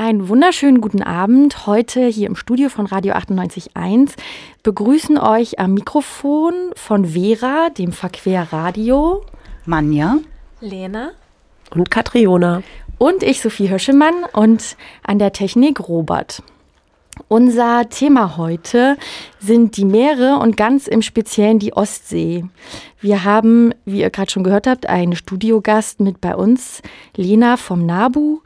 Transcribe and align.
Einen 0.00 0.28
wunderschönen 0.30 0.80
guten 0.80 1.02
Abend. 1.02 1.66
Heute 1.66 2.06
hier 2.06 2.26
im 2.26 2.34
Studio 2.34 2.70
von 2.70 2.86
Radio 2.86 3.12
98.1 3.12 4.12
begrüßen 4.62 5.18
euch 5.18 5.58
am 5.58 5.74
Mikrofon 5.74 6.54
von 6.74 7.04
Vera, 7.04 7.68
dem 7.68 7.92
Verquer 7.92 8.48
Radio. 8.50 9.22
Manja. 9.66 10.16
Lena. 10.62 11.10
Und 11.68 11.90
Katriona. 11.90 12.62
Und 12.96 13.22
ich, 13.22 13.42
Sophie 13.42 13.66
Hirschemann, 13.66 14.24
und 14.32 14.78
an 15.02 15.18
der 15.18 15.34
Technik 15.34 15.86
Robert. 15.86 16.42
Unser 17.28 17.90
Thema 17.90 18.38
heute 18.38 18.96
sind 19.38 19.76
die 19.76 19.84
Meere 19.84 20.38
und 20.38 20.56
ganz 20.56 20.86
im 20.86 21.02
Speziellen 21.02 21.58
die 21.58 21.74
Ostsee. 21.74 22.46
Wir 23.02 23.24
haben, 23.24 23.74
wie 23.84 24.00
ihr 24.00 24.08
gerade 24.08 24.30
schon 24.30 24.44
gehört 24.44 24.66
habt, 24.66 24.88
einen 24.88 25.14
Studiogast 25.14 26.00
mit 26.00 26.22
bei 26.22 26.34
uns, 26.34 26.80
Lena 27.16 27.58
vom 27.58 27.84
NABU. 27.84 28.40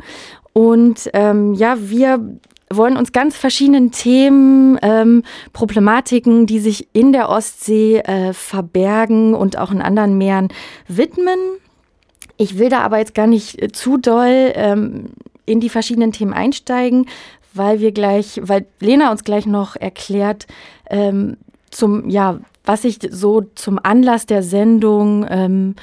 Und 0.54 1.10
ähm, 1.12 1.52
ja, 1.54 1.76
wir 1.78 2.38
wollen 2.70 2.96
uns 2.96 3.12
ganz 3.12 3.36
verschiedenen 3.36 3.90
Themen, 3.90 4.78
ähm, 4.82 5.22
Problematiken, 5.52 6.46
die 6.46 6.60
sich 6.60 6.88
in 6.92 7.12
der 7.12 7.28
Ostsee 7.28 7.98
äh, 7.98 8.32
verbergen 8.32 9.34
und 9.34 9.58
auch 9.58 9.70
in 9.70 9.82
anderen 9.82 10.16
Meeren 10.16 10.48
widmen. 10.88 11.38
Ich 12.36 12.58
will 12.58 12.68
da 12.68 12.80
aber 12.80 12.98
jetzt 12.98 13.14
gar 13.14 13.26
nicht 13.26 13.60
äh, 13.60 13.70
zu 13.70 13.96
doll 13.96 14.52
ähm, 14.54 15.10
in 15.44 15.60
die 15.60 15.68
verschiedenen 15.68 16.12
Themen 16.12 16.32
einsteigen, 16.32 17.06
weil 17.52 17.80
wir 17.80 17.92
gleich, 17.92 18.40
weil 18.42 18.66
Lena 18.80 19.10
uns 19.10 19.24
gleich 19.24 19.46
noch 19.46 19.76
erklärt, 19.76 20.46
ähm, 20.88 21.36
zum, 21.70 22.08
ja, 22.08 22.38
was 22.64 22.82
sich 22.82 22.98
so 23.10 23.42
zum 23.54 23.78
Anlass 23.82 24.26
der 24.26 24.42
Sendung 24.42 25.26
ähm, 25.28 25.74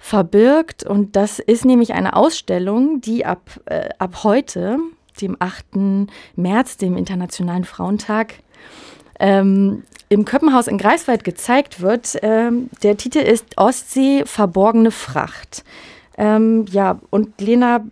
verbirgt. 0.00 0.82
Und 0.82 1.14
das 1.14 1.38
ist 1.38 1.64
nämlich 1.64 1.92
eine 1.92 2.16
Ausstellung, 2.16 3.00
die 3.00 3.24
ab, 3.24 3.60
äh, 3.66 3.90
ab 3.98 4.24
heute, 4.24 4.78
dem 5.20 5.36
8. 5.38 6.08
März, 6.34 6.78
dem 6.78 6.96
Internationalen 6.96 7.64
Frauentag, 7.64 8.34
ähm, 9.20 9.84
im 10.08 10.24
Köppenhaus 10.24 10.66
in 10.66 10.78
Greifswald 10.78 11.22
gezeigt 11.22 11.82
wird. 11.82 12.16
Ähm, 12.22 12.70
der 12.82 12.96
Titel 12.96 13.18
ist 13.18 13.58
Ostsee 13.58 14.24
verborgene 14.24 14.90
Fracht. 14.90 15.62
Ähm, 16.16 16.64
ja, 16.70 16.98
und 17.10 17.40
Lena, 17.40 17.84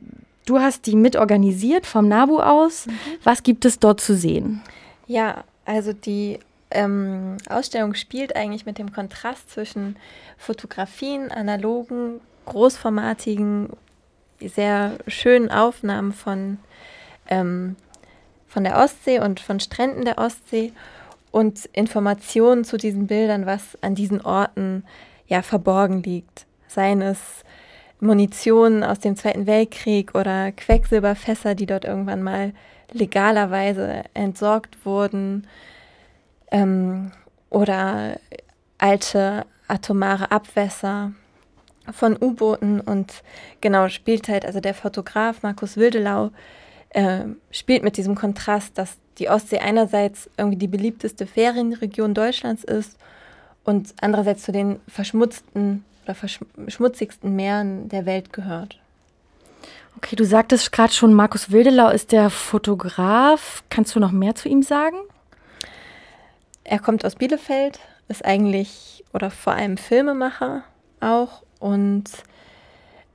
du 0.47 0.59
hast 0.59 0.87
die 0.87 0.97
mitorganisiert 0.97 1.87
vom 1.87 2.09
NABU 2.09 2.41
aus. 2.41 2.87
Mhm. 2.87 2.93
Was 3.23 3.43
gibt 3.43 3.67
es 3.67 3.79
dort 3.79 4.01
zu 4.01 4.17
sehen? 4.17 4.63
Ja, 5.07 5.45
also 5.67 5.93
die 5.93 6.39
ähm, 6.71 7.37
Ausstellung 7.49 7.95
spielt 7.95 8.37
eigentlich 8.37 8.67
mit 8.67 8.79
dem 8.79 8.93
Kontrast 8.93 9.51
zwischen 9.51 9.97
Fotografien, 10.37 11.31
analogen, 11.31 12.21
großformatigen, 12.47 13.71
sehr 14.41 14.99
schönen 15.07 15.51
Aufnahmen 15.51 16.13
von, 16.13 16.59
ähm, 17.29 17.77
von 18.47 18.65
der 18.65 18.77
Ostsee 18.77 19.19
und 19.19 19.41
von 19.41 19.61
Stränden 19.61 20.05
der 20.05 20.19
Ostsee 20.19 20.73
und 21.31 21.67
Informationen 21.73 22.65
zu 22.65 22.77
diesen 22.77 23.07
Bildern, 23.07 23.47
was 23.47 23.79
an 23.83 23.95
diesen 23.95 24.21
Orten 24.21 24.85
ja 25.27 25.43
verborgen 25.43 26.03
liegt. 26.03 26.47
Seien 26.69 27.03
es 27.03 27.19
Munition 28.01 28.85
aus 28.85 29.01
dem 29.01 29.17
Zweiten 29.17 29.47
Weltkrieg 29.47 30.15
oder 30.15 30.53
Quecksilberfässer, 30.53 31.55
die 31.55 31.67
dort 31.67 31.85
irgendwann 31.85 32.23
mal 32.23 32.53
legalerweise 32.93 34.05
entsorgt 34.15 34.85
wurden 34.85 35.47
ähm, 36.51 37.13
oder 37.51 38.19
alte 38.79 39.45
atomare 39.67 40.31
Abwässer 40.31 41.13
von 41.93 42.17
U-Booten 42.21 42.81
und 42.81 43.23
genau 43.61 43.89
spielt 43.89 44.29
halt, 44.29 44.45
also 44.45 44.61
der 44.61 44.75
Fotograf 44.75 45.43
Markus 45.43 45.77
Wildelau 45.77 46.31
äh, 46.91 47.21
spielt 47.51 47.83
mit 47.83 47.97
diesem 47.97 48.15
Kontrast, 48.15 48.77
dass 48.77 48.97
die 49.19 49.29
Ostsee 49.29 49.59
einerseits 49.59 50.31
irgendwie 50.37 50.59
die 50.59 50.69
beliebteste 50.69 51.27
Ferienregion 51.27 52.15
Deutschlands 52.15 52.65
ist 52.65 52.97
und 53.65 53.95
andererseits 54.01 54.43
zu 54.43 54.53
den 54.53 54.81
verschmutzten 54.87 55.85
oder 56.05 56.15
verschmutzigsten 56.15 57.35
Meeren 57.35 57.89
der 57.89 58.07
Welt 58.07 58.33
gehört. 58.33 58.79
Okay, 59.97 60.17
du 60.17 60.25
sagtest 60.25 60.71
gerade 60.73 60.93
schon, 60.93 61.13
Markus 61.13 61.51
Wildelau 61.51 61.91
ist 61.91 62.13
der 62.13 62.31
Fotograf. 62.31 63.65
Kannst 63.69 63.95
du 63.95 64.01
noch 64.01 64.13
mehr 64.13 64.35
zu 64.35 64.49
ihm 64.49 64.63
sagen? 64.63 64.97
Er 66.69 66.79
kommt 66.79 67.05
aus 67.07 67.15
Bielefeld, 67.15 67.81
ist 68.09 68.25
eigentlich 68.27 69.03
oder 69.15 69.31
vor 69.31 69.55
allem 69.55 69.79
Filmemacher 69.79 70.65
auch 71.01 71.43
und 71.61 72.05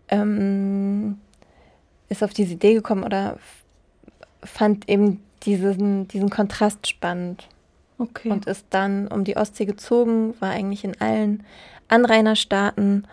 ähm, 0.08 1.20
ist 2.10 2.24
auf 2.24 2.34
diese 2.34 2.54
Idee 2.54 2.74
gekommen 2.74 3.04
oder 3.04 3.38
fand 4.44 4.90
eben 4.90 5.24
diesen, 5.44 6.08
diesen 6.08 6.32
Kontrast 6.32 6.88
spannend. 6.88 7.48
Okay. 8.00 8.32
Und 8.32 8.48
ist 8.48 8.66
dann 8.72 9.08
um 9.08 9.24
die 9.24 9.38
Ostsee 9.38 9.66
gezogen, 9.66 10.34
war 10.40 10.50
eigentlich 10.50 10.84
in 10.84 11.00
allen 11.00 11.44
Anrainerstaaten 11.90 13.08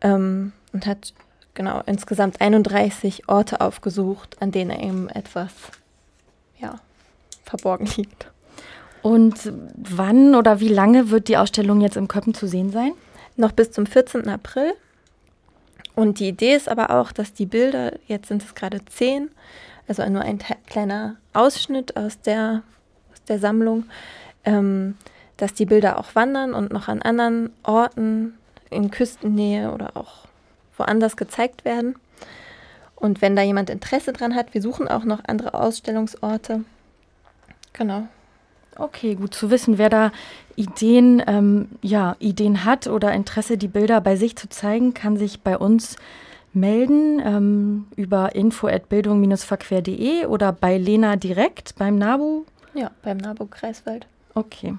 ähm, 0.00 0.52
und 0.72 0.86
hat 0.86 1.14
genau 1.54 1.80
insgesamt 1.86 2.40
31 2.40 3.28
Orte 3.28 3.60
aufgesucht, 3.60 4.36
an 4.42 4.50
denen 4.50 4.80
eben 4.80 5.08
etwas 5.08 5.52
ja, 6.58 6.80
verborgen 7.44 7.86
liegt. 7.96 8.30
Und 9.02 9.52
wann 9.76 10.34
oder 10.34 10.60
wie 10.60 10.68
lange 10.68 11.10
wird 11.10 11.28
die 11.28 11.36
Ausstellung 11.36 11.80
jetzt 11.80 11.96
im 11.96 12.08
Köppen 12.08 12.34
zu 12.34 12.46
sehen 12.46 12.70
sein? 12.70 12.92
Noch 13.36 13.52
bis 13.52 13.70
zum 13.70 13.86
14. 13.86 14.28
April. 14.28 14.74
Und 15.94 16.18
die 16.20 16.28
Idee 16.28 16.54
ist 16.54 16.68
aber 16.68 16.90
auch, 16.90 17.12
dass 17.12 17.32
die 17.32 17.46
Bilder, 17.46 17.92
jetzt 18.06 18.28
sind 18.28 18.42
es 18.42 18.54
gerade 18.54 18.84
zehn, 18.84 19.30
also 19.88 20.06
nur 20.08 20.22
ein 20.22 20.38
kleiner 20.66 21.16
Ausschnitt 21.32 21.96
aus 21.96 22.20
der, 22.20 22.62
aus 23.12 23.22
der 23.24 23.38
Sammlung, 23.38 23.84
ähm, 24.44 24.96
dass 25.36 25.54
die 25.54 25.66
Bilder 25.66 25.98
auch 25.98 26.14
wandern 26.14 26.54
und 26.54 26.72
noch 26.72 26.88
an 26.88 27.02
anderen 27.02 27.50
Orten 27.62 28.34
in 28.70 28.90
Küstennähe 28.90 29.72
oder 29.72 29.96
auch 29.96 30.26
woanders 30.76 31.16
gezeigt 31.16 31.64
werden. 31.64 31.96
Und 32.94 33.22
wenn 33.22 33.34
da 33.34 33.42
jemand 33.42 33.70
Interesse 33.70 34.12
dran 34.12 34.34
hat, 34.34 34.54
wir 34.54 34.62
suchen 34.62 34.86
auch 34.86 35.04
noch 35.04 35.24
andere 35.26 35.54
Ausstellungsorte. 35.54 36.64
Genau. 37.72 38.06
Okay, 38.80 39.14
gut 39.14 39.34
zu 39.34 39.50
wissen, 39.50 39.76
wer 39.76 39.90
da 39.90 40.10
Ideen, 40.56 41.22
ähm, 41.26 41.68
ja, 41.82 42.16
Ideen 42.18 42.64
hat 42.64 42.86
oder 42.86 43.12
Interesse, 43.12 43.58
die 43.58 43.68
Bilder 43.68 44.00
bei 44.00 44.16
sich 44.16 44.36
zu 44.36 44.48
zeigen, 44.48 44.94
kann 44.94 45.18
sich 45.18 45.42
bei 45.42 45.58
uns 45.58 45.96
melden 46.54 47.20
ähm, 47.22 47.86
über 47.96 48.34
info@bildung-verquer.de 48.34 50.24
oder 50.24 50.52
bei 50.52 50.78
Lena 50.78 51.16
direkt 51.16 51.74
beim 51.76 51.98
NABU. 51.98 52.44
Ja, 52.72 52.90
beim 53.02 53.18
NABU 53.18 53.46
Kreiswald. 53.46 54.06
Okay. 54.34 54.74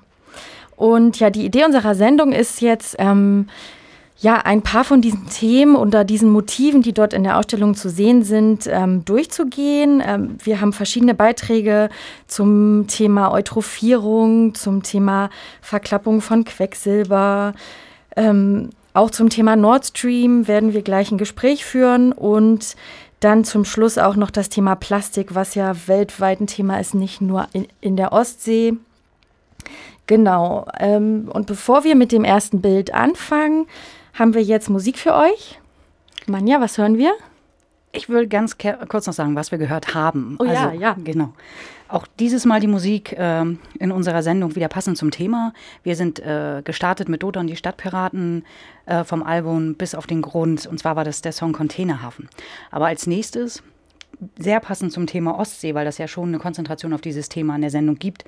Und 0.75 1.19
ja, 1.19 1.29
die 1.29 1.45
Idee 1.45 1.65
unserer 1.65 1.93
Sendung 1.93 2.31
ist 2.31 2.59
jetzt, 2.59 2.95
ähm, 2.97 3.49
ja, 4.21 4.35
ein 4.35 4.61
paar 4.61 4.83
von 4.83 5.01
diesen 5.01 5.27
Themen 5.29 5.75
oder 5.75 6.03
diesen 6.03 6.29
Motiven, 6.29 6.83
die 6.83 6.93
dort 6.93 7.11
in 7.13 7.23
der 7.23 7.39
Ausstellung 7.39 7.73
zu 7.73 7.89
sehen 7.89 8.23
sind, 8.23 8.67
ähm, 8.67 9.03
durchzugehen. 9.03 10.01
Ähm, 10.05 10.37
wir 10.43 10.61
haben 10.61 10.73
verschiedene 10.73 11.15
Beiträge 11.15 11.89
zum 12.27 12.85
Thema 12.87 13.31
Eutrophierung, 13.31 14.53
zum 14.53 14.83
Thema 14.83 15.31
Verklappung 15.61 16.21
von 16.21 16.45
Quecksilber. 16.45 17.53
Ähm, 18.15 18.69
auch 18.93 19.09
zum 19.09 19.29
Thema 19.29 19.55
Nord 19.55 19.87
Stream 19.87 20.47
werden 20.47 20.73
wir 20.73 20.83
gleich 20.83 21.11
ein 21.11 21.17
Gespräch 21.17 21.65
führen 21.65 22.11
und 22.11 22.75
dann 23.21 23.43
zum 23.43 23.65
Schluss 23.65 23.97
auch 23.97 24.15
noch 24.15 24.29
das 24.29 24.49
Thema 24.49 24.75
Plastik, 24.75 25.33
was 25.33 25.55
ja 25.55 25.73
weltweit 25.87 26.41
ein 26.41 26.47
Thema 26.47 26.79
ist, 26.79 26.93
nicht 26.93 27.21
nur 27.21 27.47
in, 27.53 27.67
in 27.79 27.97
der 27.97 28.13
Ostsee. 28.13 28.73
Genau. 30.05 30.67
Ähm, 30.79 31.27
und 31.33 31.47
bevor 31.47 31.83
wir 31.83 31.95
mit 31.95 32.11
dem 32.11 32.23
ersten 32.23 32.61
Bild 32.61 32.93
anfangen, 32.93 33.65
haben 34.13 34.33
wir 34.33 34.41
jetzt 34.41 34.69
Musik 34.69 34.97
für 34.97 35.13
euch. 35.13 35.59
Manja, 36.27 36.61
was 36.61 36.77
hören 36.77 36.97
wir? 36.97 37.13
Ich 37.93 38.07
will 38.07 38.27
ganz 38.27 38.57
kurz 38.87 39.07
noch 39.07 39.13
sagen, 39.13 39.35
was 39.35 39.51
wir 39.51 39.57
gehört 39.57 39.93
haben. 39.93 40.37
Oh 40.39 40.45
ja, 40.45 40.69
also, 40.69 40.79
ja. 40.79 40.95
Genau. 41.03 41.33
Auch 41.89 42.07
dieses 42.19 42.45
Mal 42.45 42.61
die 42.61 42.67
Musik 42.67 43.11
äh, 43.11 43.41
in 43.41 43.91
unserer 43.91 44.23
Sendung 44.23 44.55
wieder 44.55 44.69
passend 44.69 44.97
zum 44.97 45.11
Thema. 45.11 45.53
Wir 45.83 45.97
sind 45.97 46.19
äh, 46.19 46.61
gestartet 46.63 47.09
mit 47.09 47.21
Dodon, 47.21 47.47
die 47.47 47.57
Stadtpiraten 47.57 48.45
äh, 48.85 49.03
vom 49.03 49.23
Album 49.23 49.75
bis 49.75 49.93
auf 49.93 50.07
den 50.07 50.21
Grund. 50.21 50.65
Und 50.67 50.79
zwar 50.79 50.95
war 50.95 51.03
das 51.03 51.21
der 51.21 51.33
Song 51.33 51.51
Containerhafen. 51.51 52.29
Aber 52.69 52.85
als 52.85 53.07
nächstes, 53.07 53.61
sehr 54.37 54.61
passend 54.61 54.93
zum 54.93 55.05
Thema 55.05 55.37
Ostsee, 55.37 55.73
weil 55.73 55.83
das 55.83 55.97
ja 55.97 56.07
schon 56.07 56.29
eine 56.29 56.39
Konzentration 56.39 56.93
auf 56.93 57.01
dieses 57.01 57.27
Thema 57.27 57.55
in 57.55 57.61
der 57.61 57.71
Sendung 57.71 57.95
gibt, 57.95 58.23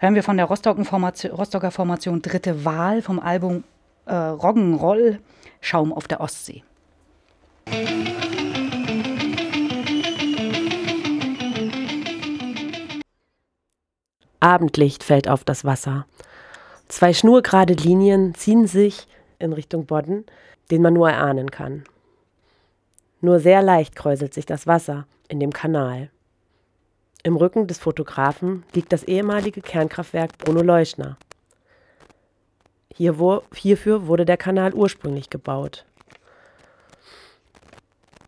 hören 0.00 0.14
wir 0.14 0.22
von 0.22 0.36
der 0.36 0.46
Rostocker 0.46 0.84
Formation, 0.84 1.32
Rostocker 1.32 1.70
Formation 1.70 2.20
Dritte 2.20 2.66
Wahl 2.66 3.00
vom 3.00 3.20
Album 3.20 3.64
äh, 4.08 4.14
Roggenroll 4.14 5.20
Schaum 5.60 5.92
auf 5.92 6.08
der 6.08 6.20
Ostsee. 6.20 6.62
Abendlicht 14.40 15.02
fällt 15.02 15.28
auf 15.28 15.44
das 15.44 15.64
Wasser. 15.64 16.06
Zwei 16.86 17.12
schnurgerade 17.12 17.74
Linien 17.74 18.34
ziehen 18.34 18.66
sich 18.66 19.06
in 19.38 19.52
Richtung 19.52 19.86
Bodden, 19.86 20.24
den 20.70 20.80
man 20.80 20.94
nur 20.94 21.10
erahnen 21.10 21.50
kann. 21.50 21.84
Nur 23.20 23.40
sehr 23.40 23.62
leicht 23.62 23.96
kräuselt 23.96 24.32
sich 24.32 24.46
das 24.46 24.66
Wasser 24.66 25.06
in 25.28 25.40
dem 25.40 25.52
Kanal. 25.52 26.10
Im 27.24 27.36
Rücken 27.36 27.66
des 27.66 27.78
Fotografen 27.78 28.64
liegt 28.72 28.92
das 28.92 29.02
ehemalige 29.02 29.60
Kernkraftwerk 29.60 30.38
Bruno 30.38 30.62
Leuschner. 30.62 31.18
Hierfür 32.94 34.06
wurde 34.06 34.24
der 34.24 34.36
Kanal 34.36 34.74
ursprünglich 34.74 35.30
gebaut. 35.30 35.84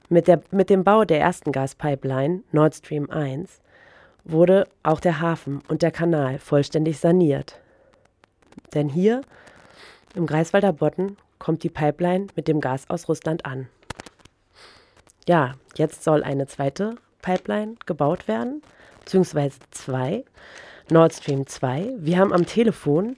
Mit, 0.08 0.26
der, 0.26 0.42
mit 0.50 0.70
dem 0.70 0.84
Bau 0.84 1.04
der 1.04 1.20
ersten 1.20 1.52
Gaspipeline 1.52 2.42
Nord 2.52 2.74
Stream 2.74 3.10
1 3.10 3.60
wurde 4.24 4.66
auch 4.82 5.00
der 5.00 5.20
Hafen 5.20 5.62
und 5.68 5.82
der 5.82 5.90
Kanal 5.90 6.38
vollständig 6.38 6.98
saniert. 6.98 7.60
Denn 8.74 8.88
hier 8.88 9.22
im 10.14 10.26
Greifswalder 10.26 10.72
Bodden 10.72 11.16
kommt 11.38 11.62
die 11.62 11.70
Pipeline 11.70 12.26
mit 12.36 12.48
dem 12.48 12.60
Gas 12.60 12.88
aus 12.90 13.08
Russland 13.08 13.46
an. 13.46 13.68
Ja, 15.28 15.54
jetzt 15.76 16.04
soll 16.04 16.22
eine 16.22 16.46
zweite 16.46 16.96
Pipeline 17.22 17.76
gebaut 17.86 18.28
werden, 18.28 18.62
beziehungsweise 19.00 19.58
zwei, 19.70 20.24
Nord 20.90 21.14
Stream 21.14 21.46
2. 21.46 21.94
Wir 21.98 22.18
haben 22.18 22.32
am 22.32 22.46
Telefon 22.46 23.16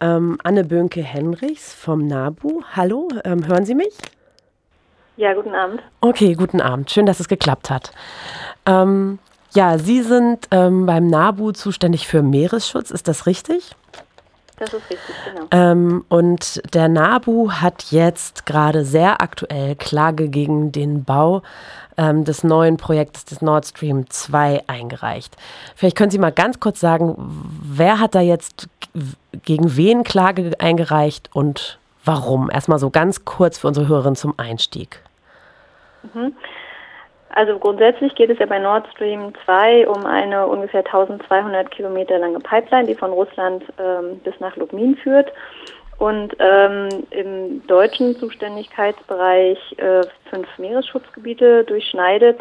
ähm, 0.00 0.38
Anne 0.42 0.64
Bönke-Henrichs 0.64 1.74
vom 1.74 2.06
NABU. 2.06 2.62
Hallo, 2.74 3.08
ähm, 3.24 3.46
hören 3.46 3.64
Sie 3.64 3.74
mich? 3.74 3.94
Ja, 5.16 5.34
guten 5.34 5.54
Abend. 5.54 5.82
Okay, 6.00 6.34
guten 6.34 6.60
Abend. 6.60 6.90
Schön, 6.90 7.06
dass 7.06 7.20
es 7.20 7.28
geklappt 7.28 7.70
hat. 7.70 7.92
Ähm, 8.66 9.18
ja, 9.52 9.78
Sie 9.78 10.02
sind 10.02 10.46
ähm, 10.50 10.86
beim 10.86 11.08
NABU 11.08 11.52
zuständig 11.52 12.06
für 12.06 12.22
Meeresschutz, 12.22 12.90
ist 12.90 13.08
das 13.08 13.26
richtig? 13.26 13.76
Das 14.60 14.74
ist 14.74 14.90
richtig, 14.90 15.14
genau. 15.24 15.46
Ähm, 15.52 16.04
und 16.10 16.60
der 16.74 16.88
NABU 16.88 17.50
hat 17.50 17.84
jetzt 17.92 18.44
gerade 18.44 18.84
sehr 18.84 19.22
aktuell 19.22 19.74
Klage 19.74 20.28
gegen 20.28 20.70
den 20.70 21.02
Bau 21.02 21.40
ähm, 21.96 22.26
des 22.26 22.44
neuen 22.44 22.76
Projektes 22.76 23.24
des 23.24 23.40
Nord 23.40 23.64
Stream 23.64 24.10
2 24.10 24.64
eingereicht. 24.66 25.34
Vielleicht 25.74 25.96
können 25.96 26.10
Sie 26.10 26.18
mal 26.18 26.30
ganz 26.30 26.60
kurz 26.60 26.78
sagen, 26.78 27.14
wer 27.62 28.00
hat 28.00 28.14
da 28.14 28.20
jetzt 28.20 28.68
gegen 29.46 29.76
wen 29.76 30.04
Klage 30.04 30.52
eingereicht 30.58 31.30
und 31.32 31.78
warum? 32.04 32.50
Erstmal 32.50 32.78
so 32.78 32.90
ganz 32.90 33.24
kurz 33.24 33.56
für 33.56 33.68
unsere 33.68 33.88
Hörerinnen 33.88 34.16
zum 34.16 34.34
Einstieg. 34.38 35.00
Mhm. 36.12 36.34
Also 37.32 37.58
grundsätzlich 37.58 38.14
geht 38.16 38.30
es 38.30 38.38
ja 38.38 38.46
bei 38.46 38.58
Nord 38.58 38.88
Stream 38.92 39.32
2 39.44 39.88
um 39.88 40.04
eine 40.04 40.46
ungefähr 40.46 40.84
1200 40.84 41.70
Kilometer 41.70 42.18
lange 42.18 42.40
Pipeline, 42.40 42.86
die 42.86 42.94
von 42.94 43.12
Russland 43.12 43.62
ähm, 43.78 44.18
bis 44.24 44.38
nach 44.40 44.56
Lubmin 44.56 44.96
führt 44.96 45.32
und 46.00 46.34
ähm, 46.38 46.88
im 47.10 47.66
deutschen 47.66 48.16
Zuständigkeitsbereich 48.16 49.58
äh, 49.76 50.00
fünf 50.30 50.48
Meeresschutzgebiete 50.58 51.64
durchschneidet. 51.64 52.40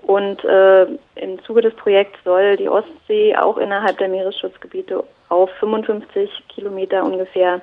Und 0.00 0.42
äh, 0.44 0.84
im 1.16 1.42
Zuge 1.44 1.60
des 1.60 1.74
Projekts 1.74 2.18
soll 2.24 2.56
die 2.56 2.70
Ostsee 2.70 3.36
auch 3.36 3.58
innerhalb 3.58 3.98
der 3.98 4.08
Meeresschutzgebiete 4.08 5.04
auf 5.28 5.50
55 5.60 6.30
Kilometer 6.48 7.04
ungefähr 7.04 7.60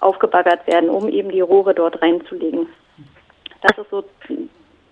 aufgebaggert 0.00 0.66
werden, 0.66 0.90
um 0.90 1.08
eben 1.08 1.30
die 1.30 1.42
Rohre 1.42 1.74
dort 1.74 2.02
reinzulegen. 2.02 2.66
Das 3.60 3.78
ist 3.78 3.90
so 3.90 4.02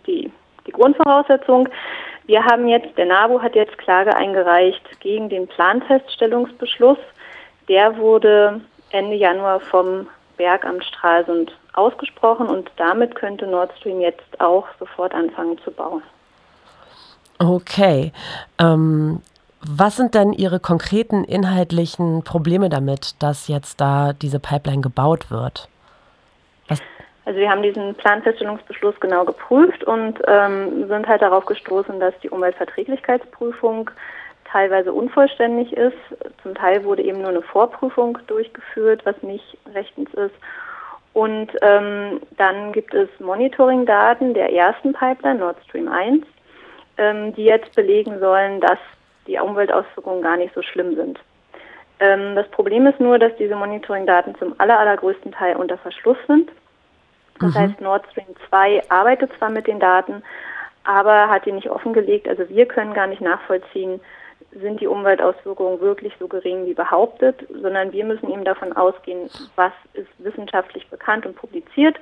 die 0.07 0.31
die 0.67 0.73
Grundvoraussetzung. 0.73 1.69
Wir 2.27 2.45
haben 2.45 2.69
jetzt, 2.69 2.97
der 2.97 3.07
NABU 3.07 3.41
hat 3.43 3.55
jetzt 3.55 3.77
Klage 3.79 4.15
eingereicht 4.15 5.01
gegen 5.01 5.29
den 5.29 5.49
Planfeststellungsbeschluss. 5.49 6.99
Der 7.69 7.97
wurde 7.97 8.61
Ende 8.91 9.17
Januar 9.17 9.61
vom 9.61 10.07
Bergamt 10.37 10.85
Stralsund 10.85 11.53
ausgesprochen 11.75 12.49
und 12.49 12.71
damit 12.77 13.15
könnte 13.15 13.47
Nord 13.47 13.73
Stream 13.79 14.01
jetzt 14.01 14.41
auch 14.41 14.67
sofort 14.79 15.15
anfangen 15.15 15.59
zu 15.65 15.71
bauen. 15.71 16.03
Okay. 17.39 18.13
Ähm, 18.59 19.23
was 19.63 19.97
sind 19.97 20.15
denn 20.15 20.33
Ihre 20.33 20.61
konkreten 20.61 21.25
inhaltlichen 21.25 22.23
Probleme 22.23 22.69
damit, 22.69 23.15
dass 23.23 23.49
jetzt 23.49 23.81
da 23.81 24.13
diese 24.13 24.41
Pipeline 24.41 24.81
gebaut 24.81 25.31
wird? 25.31 25.69
Also 27.25 27.39
wir 27.39 27.51
haben 27.51 27.63
diesen 27.63 27.95
Planfeststellungsbeschluss 27.95 28.99
genau 29.01 29.25
geprüft 29.25 29.85
und 29.85 30.19
ähm, 30.27 30.89
sind 30.89 31.07
halt 31.07 31.23
darauf 31.23 31.47
gestoßen, 31.47 32.01
dass 32.01 32.15
die 32.23 32.31
Umweltverträglichkeitsprüfung 32.31 33.91
teilweise 34.51 34.93
unvollständig 34.93 35.73
ist. 35.75 35.97
Zum 36.43 36.55
Teil 36.55 36.85
wurde 36.85 37.03
eben 37.03 37.21
nur 37.21 37.29
eine 37.31 37.43
Vorprüfung 37.43 38.19
durchgeführt, 38.27 39.03
was 39.05 39.23
nicht 39.23 39.59
rechtens 39.75 40.13
ist. 40.15 40.35
Und 41.13 41.49
ähm, 41.63 42.21
dann 42.37 42.73
gibt 42.73 42.95
es 42.95 43.09
Monitoring-Daten 43.19 44.35
der 44.35 44.53
ersten 44.53 44.93
Pipeline, 44.93 45.41
Nord 45.41 45.57
Stream 45.65 45.89
1, 45.89 46.25
ähm, 46.99 47.35
die 47.35 47.45
jetzt 47.45 47.75
belegen 47.75 48.19
sollen, 48.21 48.61
dass 48.61 48.79
die 49.27 49.39
Umweltauswirkungen 49.39 50.23
gar 50.23 50.37
nicht 50.37 50.55
so 50.55 50.63
schlimm 50.63 50.95
sind. 50.95 51.19
Ähm, 51.99 52.35
das 52.37 52.49
Problem 52.49 52.87
ist 52.87 53.01
nur, 53.01 53.19
dass 53.19 53.35
diese 53.37 53.57
Monitoring-Daten 53.57 54.37
zum 54.37 54.55
aller, 54.59 54.79
allergrößten 54.79 55.33
Teil 55.33 55.57
unter 55.57 55.79
Verschluss 55.79 56.19
sind. 56.27 56.51
Das 57.41 57.55
mhm. 57.55 57.59
heißt, 57.59 57.81
Nord 57.81 58.07
Stream 58.11 58.35
2 58.49 58.91
arbeitet 58.91 59.31
zwar 59.39 59.51
mit 59.51 59.67
den 59.67 59.81
Daten, 59.81 60.23
aber 60.85 61.29
hat 61.29 61.47
die 61.47 61.53
nicht 61.53 61.71
offengelegt. 61.71 62.29
Also 62.29 62.49
wir 62.49 62.67
können 62.67 62.95
gar 62.95 63.07
nicht 63.07 63.21
nachvollziehen, 63.21 64.01
sind 64.53 64.81
die 64.81 64.87
Umweltauswirkungen 64.87 65.81
wirklich 65.81 66.13
so 66.19 66.27
gering 66.27 66.67
wie 66.67 66.75
behauptet, 66.75 67.47
sondern 67.63 67.93
wir 67.93 68.05
müssen 68.05 68.31
eben 68.33 68.45
davon 68.45 68.73
ausgehen, 68.73 69.31
was 69.57 69.73
ist 69.95 70.09
wissenschaftlich 70.19 70.89
bekannt 70.89 71.25
und 71.25 71.37
publiziert. 71.37 71.99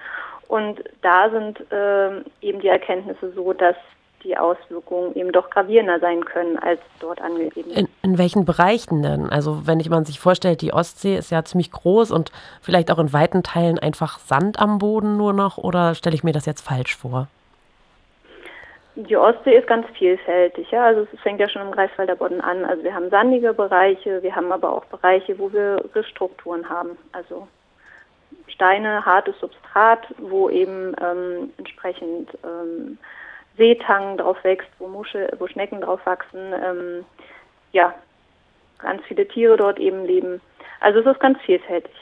Und 0.48 0.82
da 1.02 1.28
sind 1.28 1.60
äh, 1.70 2.20
eben 2.40 2.60
die 2.60 2.68
Erkenntnisse 2.68 3.32
so, 3.32 3.52
dass 3.52 3.76
die 4.24 4.36
Auswirkungen 4.36 5.14
eben 5.14 5.32
doch 5.32 5.50
gravierender 5.50 6.00
sein 6.00 6.24
können 6.24 6.58
als 6.58 6.80
dort 7.00 7.20
angegeben. 7.20 7.70
In, 7.70 7.88
in 8.02 8.18
welchen 8.18 8.44
Bereichen 8.44 9.02
denn? 9.02 9.30
Also 9.30 9.66
wenn 9.66 9.80
ich 9.80 9.90
man 9.90 10.04
sich 10.04 10.18
vorstellt, 10.20 10.60
die 10.60 10.72
Ostsee 10.72 11.16
ist 11.16 11.30
ja 11.30 11.44
ziemlich 11.44 11.70
groß 11.70 12.10
und 12.10 12.32
vielleicht 12.60 12.90
auch 12.90 12.98
in 12.98 13.12
weiten 13.12 13.42
Teilen 13.42 13.78
einfach 13.78 14.18
Sand 14.18 14.58
am 14.58 14.78
Boden 14.78 15.16
nur 15.16 15.32
noch 15.32 15.58
oder 15.58 15.94
stelle 15.94 16.14
ich 16.14 16.24
mir 16.24 16.32
das 16.32 16.46
jetzt 16.46 16.62
falsch 16.62 16.96
vor? 16.96 17.28
Die 19.00 19.16
Ostsee 19.16 19.56
ist 19.56 19.68
ganz 19.68 19.86
vielfältig, 19.96 20.72
ja. 20.72 20.86
Also 20.86 21.06
es 21.12 21.20
fängt 21.20 21.38
ja 21.38 21.48
schon 21.48 21.62
im 21.62 21.70
Greifswalder 21.70 22.16
Bodden 22.16 22.40
an. 22.40 22.64
Also 22.64 22.82
wir 22.82 22.92
haben 22.92 23.10
sandige 23.10 23.54
Bereiche, 23.54 24.24
wir 24.24 24.34
haben 24.34 24.50
aber 24.50 24.72
auch 24.72 24.84
Bereiche, 24.86 25.38
wo 25.38 25.52
wir 25.52 25.84
Rissstrukturen 25.94 26.68
haben. 26.68 26.98
Also 27.12 27.46
Steine, 28.48 29.06
hartes 29.06 29.38
Substrat, 29.38 30.00
wo 30.18 30.50
eben 30.50 30.96
ähm, 31.00 31.52
entsprechend 31.58 32.36
ähm, 32.42 32.98
Seetang 33.58 34.16
drauf 34.16 34.42
wächst, 34.42 34.68
wo, 34.78 34.88
Muschel, 34.88 35.30
wo 35.38 35.46
Schnecken 35.46 35.80
drauf 35.80 36.00
wachsen, 36.06 36.52
ähm, 36.64 37.04
ja, 37.72 37.92
ganz 38.78 39.02
viele 39.06 39.28
Tiere 39.28 39.56
dort 39.56 39.78
eben 39.78 40.06
leben. 40.06 40.40
Also 40.80 41.00
es 41.00 41.06
ist 41.06 41.20
ganz 41.20 41.38
vielfältig. 41.42 41.92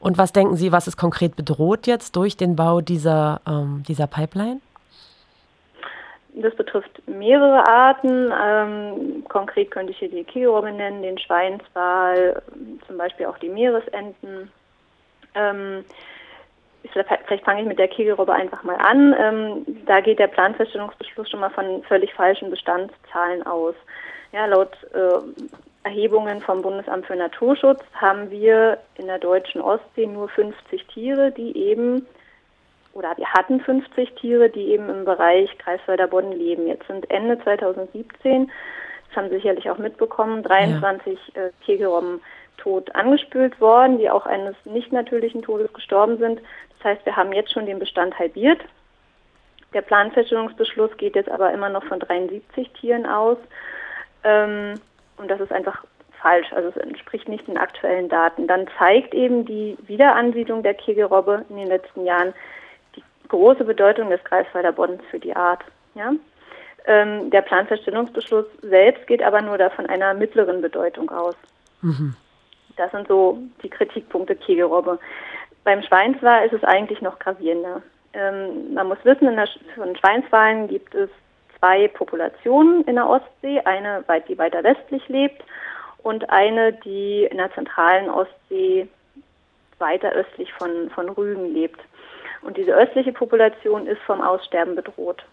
Und 0.00 0.18
was 0.18 0.32
denken 0.32 0.56
Sie, 0.56 0.72
was 0.72 0.88
ist 0.88 0.96
konkret 0.96 1.36
bedroht 1.36 1.86
jetzt 1.86 2.16
durch 2.16 2.36
den 2.36 2.56
Bau 2.56 2.80
dieser, 2.80 3.40
ähm, 3.46 3.84
dieser 3.86 4.06
Pipeline? 4.06 4.60
Das 6.34 6.54
betrifft 6.56 7.06
mehrere 7.06 7.68
Arten. 7.68 8.32
Ähm, 8.32 9.24
konkret 9.28 9.70
könnte 9.70 9.92
ich 9.92 9.98
hier 9.98 10.10
die 10.10 10.24
Kegelrobbe 10.24 10.72
nennen, 10.72 11.02
den 11.02 11.18
Schweinswal, 11.18 12.42
zum 12.86 12.96
Beispiel 12.96 13.26
auch 13.26 13.38
die 13.38 13.50
Meeresenten. 13.50 14.50
Ähm, 15.34 15.84
vielleicht 16.90 17.44
fange 17.44 17.62
ich 17.62 17.66
mit 17.66 17.78
der 17.78 17.88
Kegelrobbe 17.88 18.32
einfach 18.32 18.62
mal 18.62 18.76
an. 18.76 19.14
Ähm, 19.18 19.84
da 19.86 20.00
geht 20.00 20.18
der 20.18 20.26
Planfeststellungsbeschluss 20.26 21.30
schon 21.30 21.40
mal 21.40 21.50
von 21.50 21.82
völlig 21.84 22.12
falschen 22.14 22.50
Bestandszahlen 22.50 23.46
aus. 23.46 23.74
Ja, 24.32 24.46
laut 24.46 24.72
äh, 24.92 25.18
Erhebungen 25.84 26.40
vom 26.40 26.62
Bundesamt 26.62 27.06
für 27.06 27.16
Naturschutz 27.16 27.82
haben 27.94 28.30
wir 28.30 28.78
in 28.96 29.06
der 29.06 29.18
deutschen 29.18 29.60
Ostsee 29.60 30.06
nur 30.06 30.28
50 30.28 30.86
Tiere, 30.86 31.32
die 31.32 31.56
eben 31.56 32.06
oder 32.94 33.16
wir 33.16 33.26
hatten 33.32 33.60
50 33.60 34.14
Tiere, 34.16 34.50
die 34.50 34.72
eben 34.72 34.88
im 34.88 35.04
Bereich 35.04 35.56
Greifswalder 35.58 36.08
Bodden 36.08 36.32
leben. 36.32 36.66
Jetzt 36.66 36.86
sind 36.86 37.10
Ende 37.10 37.42
2017, 37.42 38.50
das 39.08 39.16
haben 39.16 39.30
Sie 39.30 39.36
sicherlich 39.36 39.70
auch 39.70 39.78
mitbekommen, 39.78 40.42
23 40.42 41.18
ja. 41.34 41.42
äh, 41.42 41.50
Kegelrobben 41.64 42.20
tot 42.58 42.94
angespült 42.94 43.60
worden, 43.60 43.98
die 43.98 44.10
auch 44.10 44.26
eines 44.26 44.54
nicht 44.64 44.92
natürlichen 44.92 45.42
Todes 45.42 45.72
gestorben 45.72 46.18
sind. 46.18 46.40
Das 46.82 46.96
heißt, 46.96 47.06
wir 47.06 47.16
haben 47.16 47.32
jetzt 47.32 47.52
schon 47.52 47.66
den 47.66 47.78
Bestand 47.78 48.18
halbiert. 48.18 48.60
Der 49.72 49.82
Planfeststellungsbeschluss 49.82 50.96
geht 50.96 51.14
jetzt 51.14 51.30
aber 51.30 51.52
immer 51.52 51.68
noch 51.68 51.84
von 51.84 52.00
73 52.00 52.70
Tieren 52.72 53.06
aus. 53.06 53.38
Ähm, 54.24 54.74
und 55.16 55.30
das 55.30 55.40
ist 55.40 55.52
einfach 55.52 55.84
falsch. 56.20 56.52
Also 56.52 56.68
es 56.70 56.76
entspricht 56.76 57.28
nicht 57.28 57.46
den 57.46 57.56
aktuellen 57.56 58.08
Daten. 58.08 58.46
Dann 58.46 58.66
zeigt 58.78 59.14
eben 59.14 59.44
die 59.44 59.76
Wiederansiedlung 59.86 60.62
der 60.62 60.74
Kegelrobbe 60.74 61.44
in 61.48 61.56
den 61.56 61.68
letzten 61.68 62.04
Jahren 62.04 62.34
die 62.96 63.02
große 63.28 63.64
Bedeutung 63.64 64.10
des 64.10 64.22
Greifswalder 64.24 64.72
Boddens 64.72 65.02
für 65.10 65.18
die 65.18 65.34
Art. 65.34 65.64
Ja? 65.94 66.12
Ähm, 66.86 67.30
der 67.30 67.42
Planfeststellungsbeschluss 67.42 68.46
selbst 68.62 69.06
geht 69.06 69.22
aber 69.22 69.40
nur 69.40 69.56
davon 69.56 69.86
einer 69.86 70.14
mittleren 70.14 70.60
Bedeutung 70.60 71.10
aus. 71.10 71.36
Mhm. 71.80 72.16
Das 72.76 72.90
sind 72.90 73.06
so 73.06 73.38
die 73.62 73.68
Kritikpunkte 73.68 74.34
Kegelrobbe. 74.34 74.98
Beim 75.64 75.82
Schweinswal 75.82 76.46
ist 76.46 76.52
es 76.52 76.64
eigentlich 76.64 77.00
noch 77.00 77.18
gravierender. 77.18 77.82
Ähm, 78.14 78.74
man 78.74 78.88
muss 78.88 78.98
wissen, 79.04 79.28
in 79.28 79.36
der, 79.36 79.48
von 79.74 79.96
Schweinswalen 79.96 80.68
gibt 80.68 80.94
es 80.94 81.08
zwei 81.58 81.88
Populationen 81.88 82.84
in 82.84 82.96
der 82.96 83.08
Ostsee. 83.08 83.60
Eine, 83.64 84.04
die 84.28 84.38
weiter 84.38 84.62
westlich 84.64 85.08
lebt 85.08 85.42
und 86.02 86.28
eine, 86.30 86.72
die 86.72 87.24
in 87.30 87.38
der 87.38 87.52
zentralen 87.52 88.10
Ostsee 88.10 88.88
weiter 89.78 90.12
östlich 90.12 90.52
von, 90.54 90.90
von 90.90 91.08
Rügen 91.08 91.52
lebt. 91.54 91.80
Und 92.42 92.56
diese 92.56 92.74
östliche 92.74 93.12
Population 93.12 93.86
ist 93.86 94.02
vom 94.02 94.20
Aussterben 94.20 94.74
bedroht. 94.74 95.24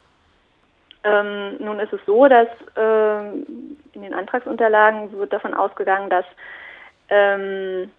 Ähm, 1.04 1.56
nun 1.60 1.80
ist 1.80 1.94
es 1.94 2.02
so, 2.06 2.28
dass 2.28 2.48
ähm, 2.76 3.78
in 3.94 4.02
den 4.02 4.14
Antragsunterlagen 4.14 5.12
wird 5.14 5.34
davon 5.34 5.54
ausgegangen, 5.54 6.10
dass 6.10 6.26
ähm, 7.10 7.90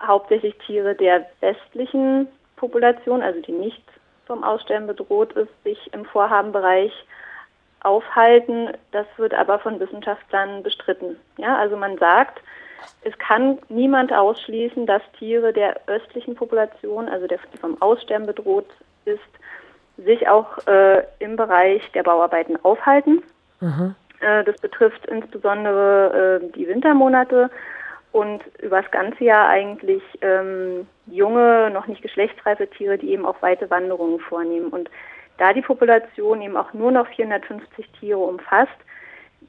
hauptsächlich 0.00 0.56
Tiere 0.66 0.94
der 0.94 1.26
westlichen 1.40 2.28
Population, 2.56 3.22
also 3.22 3.40
die 3.40 3.52
nicht 3.52 3.82
vom 4.26 4.42
Aussterben 4.42 4.86
bedroht 4.86 5.32
ist, 5.32 5.50
sich 5.64 5.92
im 5.92 6.04
Vorhabenbereich 6.04 6.92
aufhalten. 7.80 8.70
Das 8.92 9.06
wird 9.16 9.34
aber 9.34 9.58
von 9.58 9.78
Wissenschaftlern 9.78 10.62
bestritten. 10.62 11.16
Ja, 11.36 11.56
also 11.56 11.76
man 11.76 11.98
sagt, 11.98 12.40
es 13.02 13.16
kann 13.18 13.58
niemand 13.68 14.12
ausschließen, 14.12 14.86
dass 14.86 15.02
Tiere 15.18 15.52
der 15.52 15.80
östlichen 15.86 16.34
Population, 16.34 17.08
also 17.08 17.26
der, 17.26 17.38
die 17.52 17.58
vom 17.58 17.80
Aussterben 17.80 18.26
bedroht 18.26 18.68
ist, 19.04 19.20
sich 19.96 20.28
auch 20.28 20.66
äh, 20.66 21.04
im 21.18 21.36
Bereich 21.36 21.82
der 21.92 22.02
Bauarbeiten 22.02 22.58
aufhalten. 22.64 23.22
Mhm. 23.60 23.94
Äh, 24.20 24.44
das 24.44 24.60
betrifft 24.60 25.06
insbesondere 25.06 26.40
äh, 26.42 26.52
die 26.52 26.66
Wintermonate 26.66 27.50
und 28.14 28.44
über 28.62 28.80
das 28.80 28.90
ganze 28.92 29.24
Jahr 29.24 29.48
eigentlich 29.48 30.02
ähm, 30.20 30.86
junge, 31.06 31.68
noch 31.72 31.88
nicht 31.88 32.00
geschlechtsreife 32.00 32.70
Tiere, 32.70 32.96
die 32.96 33.10
eben 33.10 33.26
auch 33.26 33.42
weite 33.42 33.68
Wanderungen 33.70 34.20
vornehmen. 34.20 34.68
Und 34.68 34.88
da 35.38 35.52
die 35.52 35.62
Population 35.62 36.40
eben 36.40 36.56
auch 36.56 36.72
nur 36.72 36.92
noch 36.92 37.08
450 37.08 37.88
Tiere 37.98 38.20
umfasst, 38.20 38.70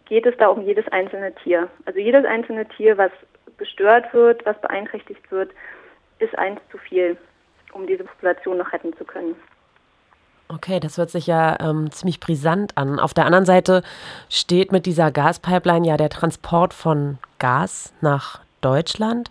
geht 0.05 0.25
es 0.25 0.35
da 0.37 0.47
um 0.47 0.65
jedes 0.65 0.87
einzelne 0.87 1.35
Tier. 1.35 1.69
Also 1.85 1.99
jedes 1.99 2.25
einzelne 2.25 2.67
Tier, 2.67 2.97
was 2.97 3.11
gestört 3.57 4.11
wird, 4.15 4.43
was 4.47 4.59
beeinträchtigt 4.61 5.31
wird, 5.31 5.51
ist 6.17 6.35
eins 6.35 6.59
zu 6.71 6.79
viel, 6.79 7.17
um 7.71 7.85
diese 7.85 8.03
Population 8.03 8.57
noch 8.57 8.73
retten 8.73 8.97
zu 8.97 9.05
können. 9.05 9.35
Okay, 10.47 10.79
das 10.79 10.97
hört 10.97 11.11
sich 11.11 11.27
ja 11.27 11.55
ähm, 11.59 11.91
ziemlich 11.91 12.19
brisant 12.19 12.75
an. 12.79 12.99
Auf 12.99 13.13
der 13.13 13.25
anderen 13.25 13.45
Seite 13.45 13.83
steht 14.27 14.71
mit 14.71 14.87
dieser 14.87 15.11
Gaspipeline 15.11 15.87
ja 15.87 15.97
der 15.97 16.09
Transport 16.09 16.73
von 16.73 17.19
Gas 17.37 17.93
nach 18.01 18.44
Deutschland. 18.65 19.29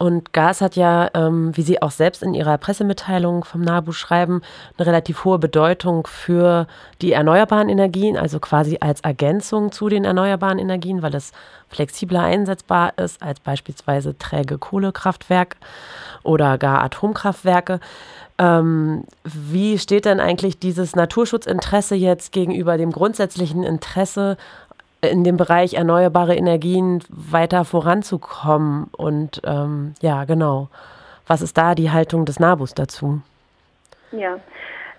Und 0.00 0.32
Gas 0.32 0.62
hat 0.62 0.76
ja, 0.76 1.10
ähm, 1.12 1.54
wie 1.58 1.60
Sie 1.60 1.82
auch 1.82 1.90
selbst 1.90 2.22
in 2.22 2.32
Ihrer 2.32 2.56
Pressemitteilung 2.56 3.44
vom 3.44 3.60
NABU 3.60 3.92
schreiben, 3.92 4.40
eine 4.78 4.86
relativ 4.86 5.26
hohe 5.26 5.38
Bedeutung 5.38 6.06
für 6.06 6.66
die 7.02 7.12
erneuerbaren 7.12 7.68
Energien, 7.68 8.16
also 8.16 8.40
quasi 8.40 8.78
als 8.80 9.02
Ergänzung 9.02 9.72
zu 9.72 9.90
den 9.90 10.06
erneuerbaren 10.06 10.58
Energien, 10.58 11.02
weil 11.02 11.14
es 11.14 11.32
flexibler 11.68 12.22
einsetzbar 12.22 12.96
ist 12.96 13.22
als 13.22 13.40
beispielsweise 13.40 14.16
träge 14.16 14.56
Kohlekraftwerke 14.56 15.58
oder 16.22 16.56
gar 16.56 16.82
Atomkraftwerke. 16.82 17.78
Ähm, 18.38 19.04
wie 19.24 19.78
steht 19.78 20.06
denn 20.06 20.18
eigentlich 20.18 20.58
dieses 20.58 20.96
Naturschutzinteresse 20.96 21.94
jetzt 21.94 22.32
gegenüber 22.32 22.78
dem 22.78 22.90
grundsätzlichen 22.90 23.64
Interesse 23.64 24.38
in 25.02 25.24
dem 25.24 25.36
Bereich 25.36 25.74
erneuerbare 25.74 26.34
Energien 26.34 27.02
weiter 27.08 27.64
voranzukommen. 27.64 28.88
Und 28.96 29.40
ähm, 29.44 29.94
ja, 30.00 30.24
genau. 30.24 30.68
Was 31.26 31.42
ist 31.42 31.56
da 31.56 31.74
die 31.74 31.90
Haltung 31.90 32.24
des 32.24 32.40
NABUs 32.40 32.74
dazu? 32.74 33.20
Ja, 34.12 34.38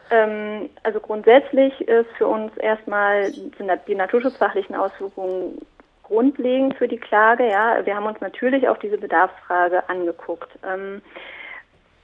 ähm, 0.10 0.70
also 0.84 1.00
grundsätzlich 1.00 1.79
ist 1.81 2.10
für 2.17 2.27
uns 2.27 2.55
erstmal 2.58 3.31
die 3.31 3.96
naturschutzfachlichen 3.96 4.75
Auswirkungen 4.75 5.60
grundlegend 6.03 6.75
für 6.75 6.88
die 6.88 6.98
Klage. 6.98 7.50
Ja, 7.50 7.86
wir 7.86 7.96
haben 7.96 8.05
uns 8.05 8.20
natürlich 8.20 8.67
auch 8.67 8.77
diese 8.77 8.98
Bedarfsfrage 8.98 9.88
angeguckt. 9.89 10.50
Ähm, 10.70 11.01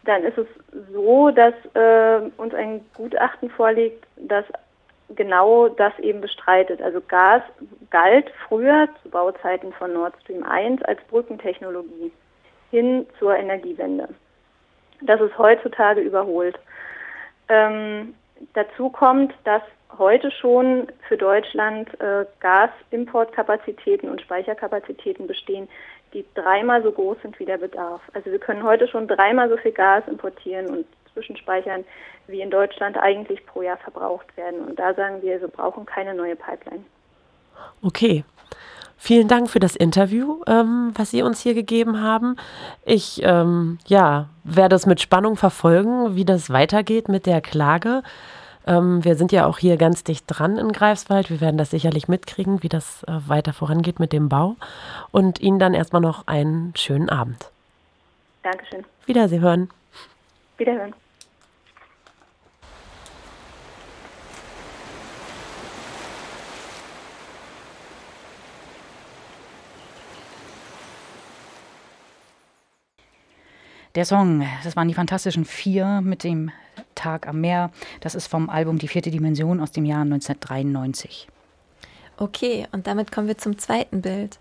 dann 0.05 0.23
ist 0.23 0.37
es 0.37 0.47
so, 0.93 1.31
dass 1.31 1.53
äh, 1.73 2.29
uns 2.37 2.53
ein 2.53 2.85
Gutachten 2.95 3.49
vorliegt, 3.49 4.05
das 4.15 4.45
genau 5.15 5.69
das 5.69 5.97
eben 5.99 6.21
bestreitet. 6.21 6.81
Also 6.81 7.01
Gas 7.07 7.41
galt 7.89 8.31
früher 8.47 8.87
zu 9.01 9.09
Bauzeiten 9.09 9.71
von 9.73 9.93
Nord 9.93 10.13
Stream 10.21 10.43
1 10.43 10.81
als 10.83 10.99
Brückentechnologie 11.09 12.11
hin 12.71 13.07
zur 13.19 13.35
Energiewende. 13.35 14.09
Das 15.01 15.21
ist 15.21 15.37
heutzutage 15.37 16.01
überholt. 16.01 16.59
Ähm, 17.49 18.15
dazu 18.53 18.89
kommt, 18.89 19.33
dass 19.43 19.61
heute 19.97 20.31
schon 20.31 20.87
für 21.07 21.17
Deutschland 21.17 21.89
äh, 22.01 22.25
Gasimportkapazitäten 22.39 24.09
und 24.09 24.21
Speicherkapazitäten 24.21 25.27
bestehen, 25.27 25.69
die 26.13 26.25
dreimal 26.35 26.83
so 26.83 26.91
groß 26.91 27.17
sind 27.21 27.39
wie 27.39 27.45
der 27.45 27.57
Bedarf. 27.57 28.01
Also 28.13 28.31
wir 28.31 28.39
können 28.39 28.63
heute 28.63 28.87
schon 28.87 29.07
dreimal 29.07 29.49
so 29.49 29.57
viel 29.57 29.71
Gas 29.71 30.03
importieren 30.07 30.67
und 30.67 30.85
zwischenspeichern, 31.17 31.83
wie 32.27 32.41
in 32.41 32.51
Deutschland 32.51 32.97
eigentlich 32.97 33.43
pro 33.45 33.61
Jahr 33.61 33.77
verbraucht 33.77 34.35
werden. 34.37 34.61
Und 34.61 34.77
da 34.77 34.93
sagen 34.93 35.21
wir, 35.21 35.41
wir 35.41 35.47
brauchen 35.47 35.85
keine 35.85 36.13
neue 36.13 36.35
Pipeline. 36.35 36.83
Okay. 37.81 38.23
Vielen 38.99 39.27
Dank 39.27 39.49
für 39.49 39.59
das 39.59 39.75
Interview, 39.75 40.41
ähm, 40.47 40.91
was 40.95 41.11
Sie 41.11 41.21
uns 41.21 41.41
hier 41.41 41.53
gegeben 41.53 42.01
haben. 42.01 42.35
Ich 42.83 43.21
ähm, 43.23 43.77
ja, 43.85 44.29
werde 44.43 44.75
es 44.75 44.87
mit 44.87 44.99
Spannung 44.99 45.35
verfolgen, 45.35 46.15
wie 46.15 46.25
das 46.25 46.49
weitergeht 46.49 47.07
mit 47.07 47.27
der 47.27 47.41
Klage. 47.41 48.01
Ähm, 48.65 49.05
wir 49.05 49.15
sind 49.15 49.31
ja 49.31 49.45
auch 49.45 49.59
hier 49.59 49.77
ganz 49.77 50.03
dicht 50.03 50.25
dran 50.27 50.57
in 50.57 50.71
Greifswald. 50.71 51.29
Wir 51.29 51.41
werden 51.41 51.57
das 51.57 51.69
sicherlich 51.69 52.07
mitkriegen, 52.07 52.63
wie 52.63 52.69
das 52.69 53.03
äh, 53.03 53.19
weiter 53.27 53.53
vorangeht 53.53 53.99
mit 53.99 54.13
dem 54.13 54.29
Bau. 54.29 54.55
Und 55.11 55.39
Ihnen 55.39 55.59
dann 55.59 55.75
erstmal 55.75 56.01
noch 56.01 56.25
einen 56.27 56.73
schönen 56.75 57.09
Abend. 57.09 57.51
Dankeschön. 58.41 58.83
Wiedersehen. 59.05 59.69
Wiederhören. 60.57 60.93
Der 73.97 74.05
Song, 74.05 74.45
das 74.63 74.75
waren 74.75 74.87
die 74.87 74.93
Fantastischen 74.93 75.43
Vier 75.43 76.01
mit 76.03 76.23
dem 76.23 76.51
Tag 76.93 77.27
am 77.27 77.41
Meer. 77.41 77.71
Das 77.99 78.13
ist 78.13 78.27
vom 78.27 78.47
Album 78.47 78.77
Die 78.77 78.87
vierte 78.87 79.09
Dimension 79.09 79.59
aus 79.59 79.71
dem 79.71 79.85
Jahr 79.85 80.01
1993. 80.01 81.27
Okay, 82.17 82.67
und 82.71 82.85
damit 82.85 83.11
kommen 83.11 83.27
wir 83.27 83.39
zum 83.39 83.57
zweiten 83.57 84.03
Bild. 84.03 84.37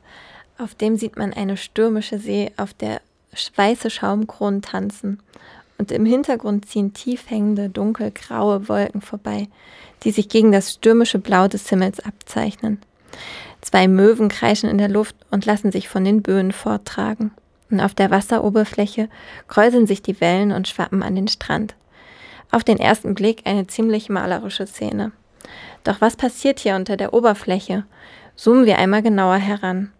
Auf 0.58 0.74
dem 0.74 0.98
sieht 0.98 1.16
man 1.16 1.32
eine 1.32 1.56
stürmische 1.56 2.18
See, 2.18 2.52
auf 2.58 2.74
der 2.74 3.00
weiße 3.54 3.88
Schaumkronen 3.88 4.60
tanzen. 4.60 5.20
Und 5.78 5.90
im 5.90 6.04
Hintergrund 6.04 6.68
ziehen 6.68 6.92
tief 6.92 7.30
hängende, 7.30 7.70
dunkelgraue 7.70 8.68
Wolken 8.68 9.00
vorbei, 9.00 9.48
die 10.02 10.10
sich 10.10 10.28
gegen 10.28 10.52
das 10.52 10.74
stürmische 10.74 11.18
Blau 11.18 11.48
des 11.48 11.66
Himmels 11.70 12.00
abzeichnen. 12.00 12.82
Zwei 13.62 13.88
Möwen 13.88 14.28
kreischen 14.28 14.68
in 14.68 14.76
der 14.76 14.90
Luft 14.90 15.16
und 15.30 15.46
lassen 15.46 15.72
sich 15.72 15.88
von 15.88 16.04
den 16.04 16.20
Böen 16.20 16.52
forttragen 16.52 17.30
und 17.70 17.80
auf 17.80 17.94
der 17.94 18.10
Wasseroberfläche 18.10 19.08
kräuseln 19.48 19.86
sich 19.86 20.02
die 20.02 20.20
Wellen 20.20 20.52
und 20.52 20.68
schwappen 20.68 21.02
an 21.02 21.14
den 21.14 21.28
Strand. 21.28 21.74
Auf 22.50 22.64
den 22.64 22.78
ersten 22.78 23.14
Blick 23.14 23.42
eine 23.44 23.66
ziemlich 23.66 24.08
malerische 24.08 24.66
Szene. 24.66 25.12
Doch 25.84 26.00
was 26.00 26.16
passiert 26.16 26.60
hier 26.60 26.76
unter 26.76 26.96
der 26.96 27.12
Oberfläche? 27.12 27.84
Zoomen 28.36 28.66
wir 28.66 28.78
einmal 28.78 29.02
genauer 29.02 29.36
heran. 29.36 29.92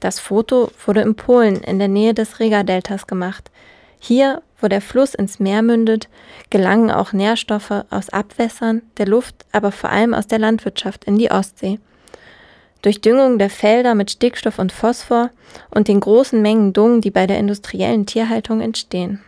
Das 0.00 0.18
Foto 0.18 0.70
wurde 0.84 1.02
in 1.02 1.14
Polen 1.14 1.56
in 1.56 1.78
der 1.78 1.88
Nähe 1.88 2.14
des 2.14 2.40
Rega-Deltas 2.40 3.06
gemacht. 3.06 3.50
Hier, 3.98 4.42
wo 4.60 4.68
der 4.68 4.80
Fluss 4.80 5.14
ins 5.14 5.38
Meer 5.38 5.62
mündet, 5.62 6.08
gelangen 6.50 6.90
auch 6.90 7.12
Nährstoffe 7.12 7.84
aus 7.88 8.08
Abwässern, 8.08 8.82
der 8.96 9.06
Luft, 9.06 9.46
aber 9.52 9.70
vor 9.70 9.90
allem 9.90 10.12
aus 10.12 10.26
der 10.26 10.40
Landwirtschaft 10.40 11.04
in 11.04 11.18
die 11.18 11.30
Ostsee. 11.30 11.78
Durch 12.82 13.00
Düngung 13.00 13.38
der 13.38 13.50
Felder 13.50 13.94
mit 13.94 14.10
Stickstoff 14.10 14.58
und 14.58 14.72
Phosphor 14.72 15.30
und 15.70 15.86
den 15.86 16.00
großen 16.00 16.42
Mengen 16.42 16.72
Dung, 16.72 17.00
die 17.00 17.12
bei 17.12 17.26
der 17.26 17.38
industriellen 17.38 18.06
Tierhaltung 18.06 18.60
entstehen. 18.60 19.20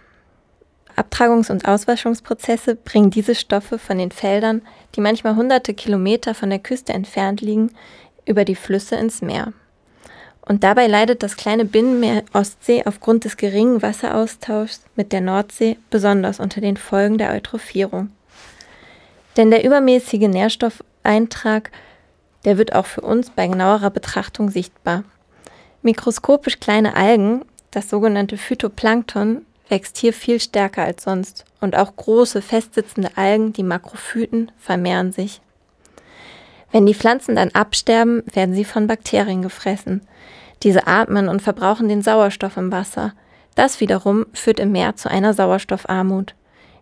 Abtragungs- 0.96 1.50
und 1.50 1.66
Auswaschungsprozesse 1.66 2.76
bringen 2.76 3.10
diese 3.10 3.34
Stoffe 3.34 3.78
von 3.78 3.98
den 3.98 4.10
Feldern, 4.10 4.62
die 4.94 5.00
manchmal 5.00 5.36
hunderte 5.36 5.74
Kilometer 5.74 6.34
von 6.34 6.50
der 6.50 6.58
Küste 6.58 6.92
entfernt 6.92 7.40
liegen, 7.40 7.70
über 8.26 8.44
die 8.44 8.54
Flüsse 8.54 8.96
ins 8.96 9.22
Meer. 9.22 9.52
Und 10.46 10.62
dabei 10.62 10.86
leidet 10.86 11.22
das 11.22 11.36
kleine 11.36 11.64
Binnenmeer 11.64 12.22
Ostsee 12.32 12.84
aufgrund 12.84 13.24
des 13.24 13.36
geringen 13.36 13.82
Wasseraustauschs 13.82 14.84
mit 14.94 15.12
der 15.12 15.20
Nordsee 15.20 15.78
besonders 15.90 16.38
unter 16.38 16.60
den 16.60 16.76
Folgen 16.76 17.18
der 17.18 17.32
Eutrophierung. 17.32 18.10
Denn 19.36 19.50
der 19.50 19.64
übermäßige 19.64 20.28
Nährstoffeintrag, 20.28 21.70
der 22.44 22.58
wird 22.58 22.74
auch 22.74 22.86
für 22.86 23.00
uns 23.00 23.30
bei 23.30 23.46
genauerer 23.46 23.90
Betrachtung 23.90 24.50
sichtbar. 24.50 25.04
Mikroskopisch 25.82 26.60
kleine 26.60 26.96
Algen, 26.96 27.44
das 27.70 27.90
sogenannte 27.90 28.36
Phytoplankton, 28.36 29.44
wächst 29.68 29.98
hier 29.98 30.12
viel 30.12 30.40
stärker 30.40 30.84
als 30.84 31.04
sonst 31.04 31.44
und 31.60 31.76
auch 31.76 31.96
große 31.96 32.42
festsitzende 32.42 33.10
Algen, 33.16 33.52
die 33.52 33.62
Makrophyten, 33.62 34.52
vermehren 34.58 35.12
sich. 35.12 35.40
Wenn 36.70 36.86
die 36.86 36.94
Pflanzen 36.94 37.36
dann 37.36 37.50
absterben, 37.50 38.22
werden 38.32 38.54
sie 38.54 38.64
von 38.64 38.86
Bakterien 38.86 39.42
gefressen. 39.42 40.02
Diese 40.62 40.86
atmen 40.86 41.28
und 41.28 41.40
verbrauchen 41.40 41.88
den 41.88 42.02
Sauerstoff 42.02 42.56
im 42.56 42.72
Wasser. 42.72 43.12
Das 43.54 43.80
wiederum 43.80 44.26
führt 44.32 44.58
im 44.58 44.72
Meer 44.72 44.96
zu 44.96 45.10
einer 45.10 45.34
Sauerstoffarmut. 45.34 46.34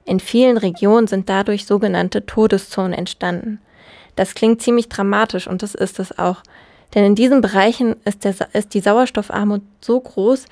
In 0.04 0.19
vielen 0.19 0.57
Regionen 0.57 1.07
sind 1.07 1.28
dadurch 1.28 1.66
sogenannte 1.66 2.25
Todeszonen 2.25 2.92
entstanden. 2.92 3.61
Das 4.16 4.35
klingt 4.35 4.62
ziemlich 4.62 4.88
dramatisch 4.88 5.47
und 5.47 5.62
das 5.62 5.75
ist 5.75 5.99
es 5.99 6.19
auch. 6.19 6.42
Denn 6.95 7.04
in 7.04 7.14
diesen 7.14 7.40
Bereichen 7.40 7.97
ist, 8.04 8.25
der, 8.25 8.35
ist 8.52 8.75
die 8.75 8.81
Sauerstoffarmut 8.81 9.62
so 9.81 9.99
groß, 9.99 10.45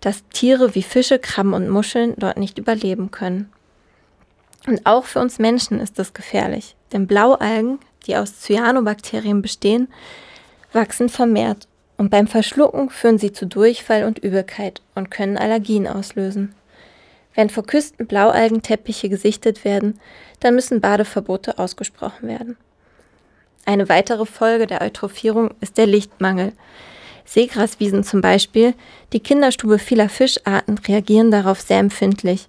dass 0.00 0.26
Tiere 0.28 0.74
wie 0.74 0.82
Fische, 0.82 1.18
Krabben 1.18 1.54
und 1.54 1.68
Muscheln 1.68 2.14
dort 2.16 2.36
nicht 2.36 2.58
überleben 2.58 3.10
können. 3.10 3.52
Und 4.66 4.86
auch 4.86 5.04
für 5.04 5.18
uns 5.18 5.38
Menschen 5.38 5.80
ist 5.80 5.98
das 5.98 6.14
gefährlich, 6.14 6.76
denn 6.92 7.08
Blaualgen 7.08 7.80
die 8.06 8.16
aus 8.16 8.40
Cyanobakterien 8.40 9.42
bestehen, 9.42 9.88
wachsen 10.72 11.08
vermehrt 11.08 11.68
und 11.96 12.10
beim 12.10 12.26
Verschlucken 12.26 12.90
führen 12.90 13.18
sie 13.18 13.32
zu 13.32 13.46
Durchfall 13.46 14.04
und 14.04 14.18
Übelkeit 14.18 14.82
und 14.94 15.10
können 15.10 15.38
Allergien 15.38 15.86
auslösen. 15.86 16.54
Wenn 17.34 17.48
vor 17.48 17.64
Küsten 17.64 18.06
Blaualgenteppiche 18.06 19.08
gesichtet 19.08 19.64
werden, 19.64 19.98
dann 20.40 20.54
müssen 20.54 20.80
Badeverbote 20.80 21.58
ausgesprochen 21.58 22.28
werden. 22.28 22.56
Eine 23.64 23.88
weitere 23.88 24.26
Folge 24.26 24.66
der 24.66 24.82
Eutrophierung 24.82 25.50
ist 25.60 25.78
der 25.78 25.86
Lichtmangel. 25.86 26.52
Seegraswiesen 27.24 28.02
zum 28.02 28.20
Beispiel, 28.20 28.74
die 29.12 29.20
Kinderstube 29.20 29.78
vieler 29.78 30.08
Fischarten 30.08 30.78
reagieren 30.78 31.30
darauf 31.30 31.60
sehr 31.60 31.78
empfindlich. 31.78 32.46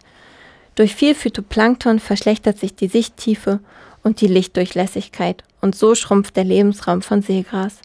Durch 0.75 0.96
viel 0.96 1.13
Phytoplankton 1.13 2.00
verschlechtert 2.00 2.58
sich 2.58 2.75
die 2.75 2.88
Sichttiefe 2.88 3.60
und 4.01 4.22
die 4.22 4.27
Lichtdurchlässigkeit 4.27 5.43
und 5.62 5.75
so 5.75 5.93
schrumpft 5.93 6.36
der 6.36 6.43
Lebensraum 6.43 7.03
von 7.03 7.22
Seegras. 7.22 7.77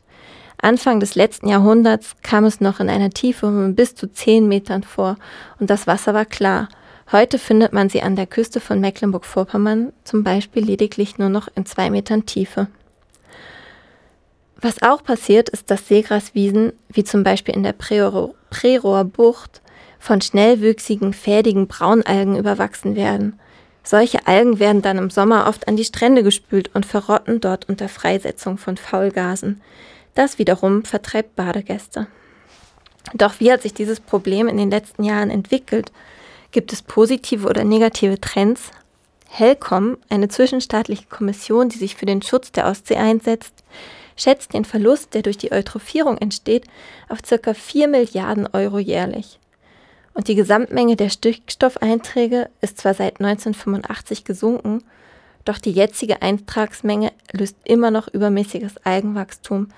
Anfang 0.60 0.98
des 0.98 1.14
letzten 1.14 1.48
Jahrhunderts 1.48 2.16
kam 2.22 2.44
es 2.44 2.60
noch 2.60 2.80
in 2.80 2.88
einer 2.88 3.10
Tiefe 3.10 3.46
von 3.46 3.74
bis 3.76 3.94
zu 3.94 4.10
zehn 4.10 4.48
Metern 4.48 4.82
vor 4.82 5.16
und 5.60 5.68
das 5.70 5.86
Wasser 5.86 6.14
war 6.14 6.24
klar. 6.24 6.68
Heute 7.12 7.38
findet 7.38 7.72
man 7.72 7.88
sie 7.88 8.02
an 8.02 8.16
der 8.16 8.26
Küste 8.26 8.58
von 8.58 8.80
Mecklenburg-Vorpommern 8.80 9.92
zum 10.04 10.24
Beispiel 10.24 10.64
lediglich 10.64 11.18
nur 11.18 11.28
noch 11.28 11.48
in 11.54 11.64
zwei 11.64 11.90
Metern 11.90 12.26
Tiefe. 12.26 12.66
Was 14.60 14.82
auch 14.82 15.04
passiert, 15.04 15.48
ist, 15.48 15.70
dass 15.70 15.86
Seegraswiesen, 15.86 16.72
wie 16.88 17.04
zum 17.04 17.22
Beispiel 17.22 17.54
in 17.54 17.62
der 17.62 17.74
Prerohr 17.74 19.04
Bucht, 19.04 19.62
von 20.00 20.20
schnellwüchsigen, 20.20 21.12
fädigen 21.12 21.68
Braunalgen 21.68 22.36
überwachsen 22.36 22.96
werden. 22.96 23.38
Solche 23.84 24.26
Algen 24.26 24.58
werden 24.58 24.82
dann 24.82 24.98
im 24.98 25.10
Sommer 25.10 25.46
oft 25.48 25.66
an 25.66 25.76
die 25.76 25.84
Strände 25.84 26.22
gespült 26.22 26.70
und 26.74 26.86
verrotten 26.86 27.40
dort 27.40 27.68
unter 27.68 27.88
Freisetzung 27.88 28.58
von 28.58 28.76
Faulgasen. 28.76 29.60
Das 30.14 30.38
wiederum 30.38 30.84
vertreibt 30.84 31.36
Badegäste. 31.36 32.06
Doch 33.14 33.40
wie 33.40 33.50
hat 33.50 33.62
sich 33.62 33.74
dieses 33.74 34.00
Problem 34.00 34.48
in 34.48 34.56
den 34.56 34.70
letzten 34.70 35.04
Jahren 35.04 35.30
entwickelt? 35.30 35.92
Gibt 36.50 36.72
es 36.72 36.82
positive 36.82 37.48
oder 37.48 37.64
negative 37.64 38.20
Trends? 38.20 38.70
HELCOM, 39.28 39.98
eine 40.08 40.28
zwischenstaatliche 40.28 41.06
Kommission, 41.06 41.68
die 41.68 41.78
sich 41.78 41.96
für 41.96 42.06
den 42.06 42.22
Schutz 42.22 42.50
der 42.50 42.66
Ostsee 42.66 42.96
einsetzt, 42.96 43.64
schätzt 44.18 44.52
den 44.52 44.66
Verlust, 44.66 45.14
der 45.14 45.22
durch 45.22 45.38
die 45.38 45.52
Eutrophierung 45.52 46.18
entsteht, 46.18 46.66
auf 47.08 47.20
ca. 47.22 47.54
4 47.54 47.88
Milliarden 47.88 48.46
Euro 48.52 48.78
jährlich. 48.78 49.38
Und 50.12 50.28
die 50.28 50.34
Gesamtmenge 50.34 50.96
der 50.96 51.10
Stickstoffeinträge 51.10 52.50
ist 52.60 52.78
zwar 52.78 52.92
seit 52.92 53.20
1985 53.20 54.24
gesunken, 54.24 54.82
doch 55.44 55.58
die 55.58 55.70
jetzige 55.70 56.20
Eintragsmenge 56.20 57.12
löst 57.32 57.56
immer 57.64 57.90
noch 57.90 58.08
übermäßiges 58.08 58.78
Algenwachstum, 58.84 59.68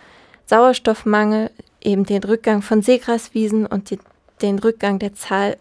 Sauerstoffmangel, 0.46 1.50
eben 1.80 2.04
den 2.04 2.24
Rückgang 2.24 2.62
von 2.62 2.82
Seegraswiesen 2.82 3.66
und 3.66 3.90
die, 3.90 3.98
den 4.42 4.58
Rückgang 4.58 4.98
der 4.98 5.14
Zahl 5.14 5.58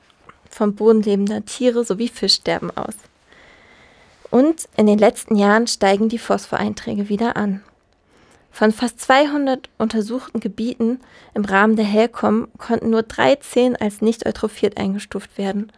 vom 0.50 0.74
Boden 0.74 1.04
lebender 1.04 1.46
Tiere 1.46 1.84
sowie 1.84 2.08
Fischsterben 2.08 2.76
aus. 2.76 2.96
Und 4.32 4.68
in 4.78 4.88
den 4.88 4.98
letzten 4.98 5.36
Jahren 5.36 5.68
steigen 5.68 6.10
die 6.10 6.18
Phosphoreinträge 6.18 7.10
wieder 7.10 7.36
an. 7.36 7.62
Von 8.52 8.72
fast 8.72 9.00
200 9.00 9.70
untersuchten 9.78 10.40
Gebieten 10.40 11.00
im 11.34 11.46
Rahmen 11.46 11.76
der 11.76 11.86
HELCOM 11.86 12.50
konnten 12.58 12.90
nur 12.90 13.04
13 13.04 13.76
als 13.76 14.02
nicht 14.02 14.26
eutrophiert 14.26 14.78
eingestuft 14.78 15.38
werden. 15.38 15.72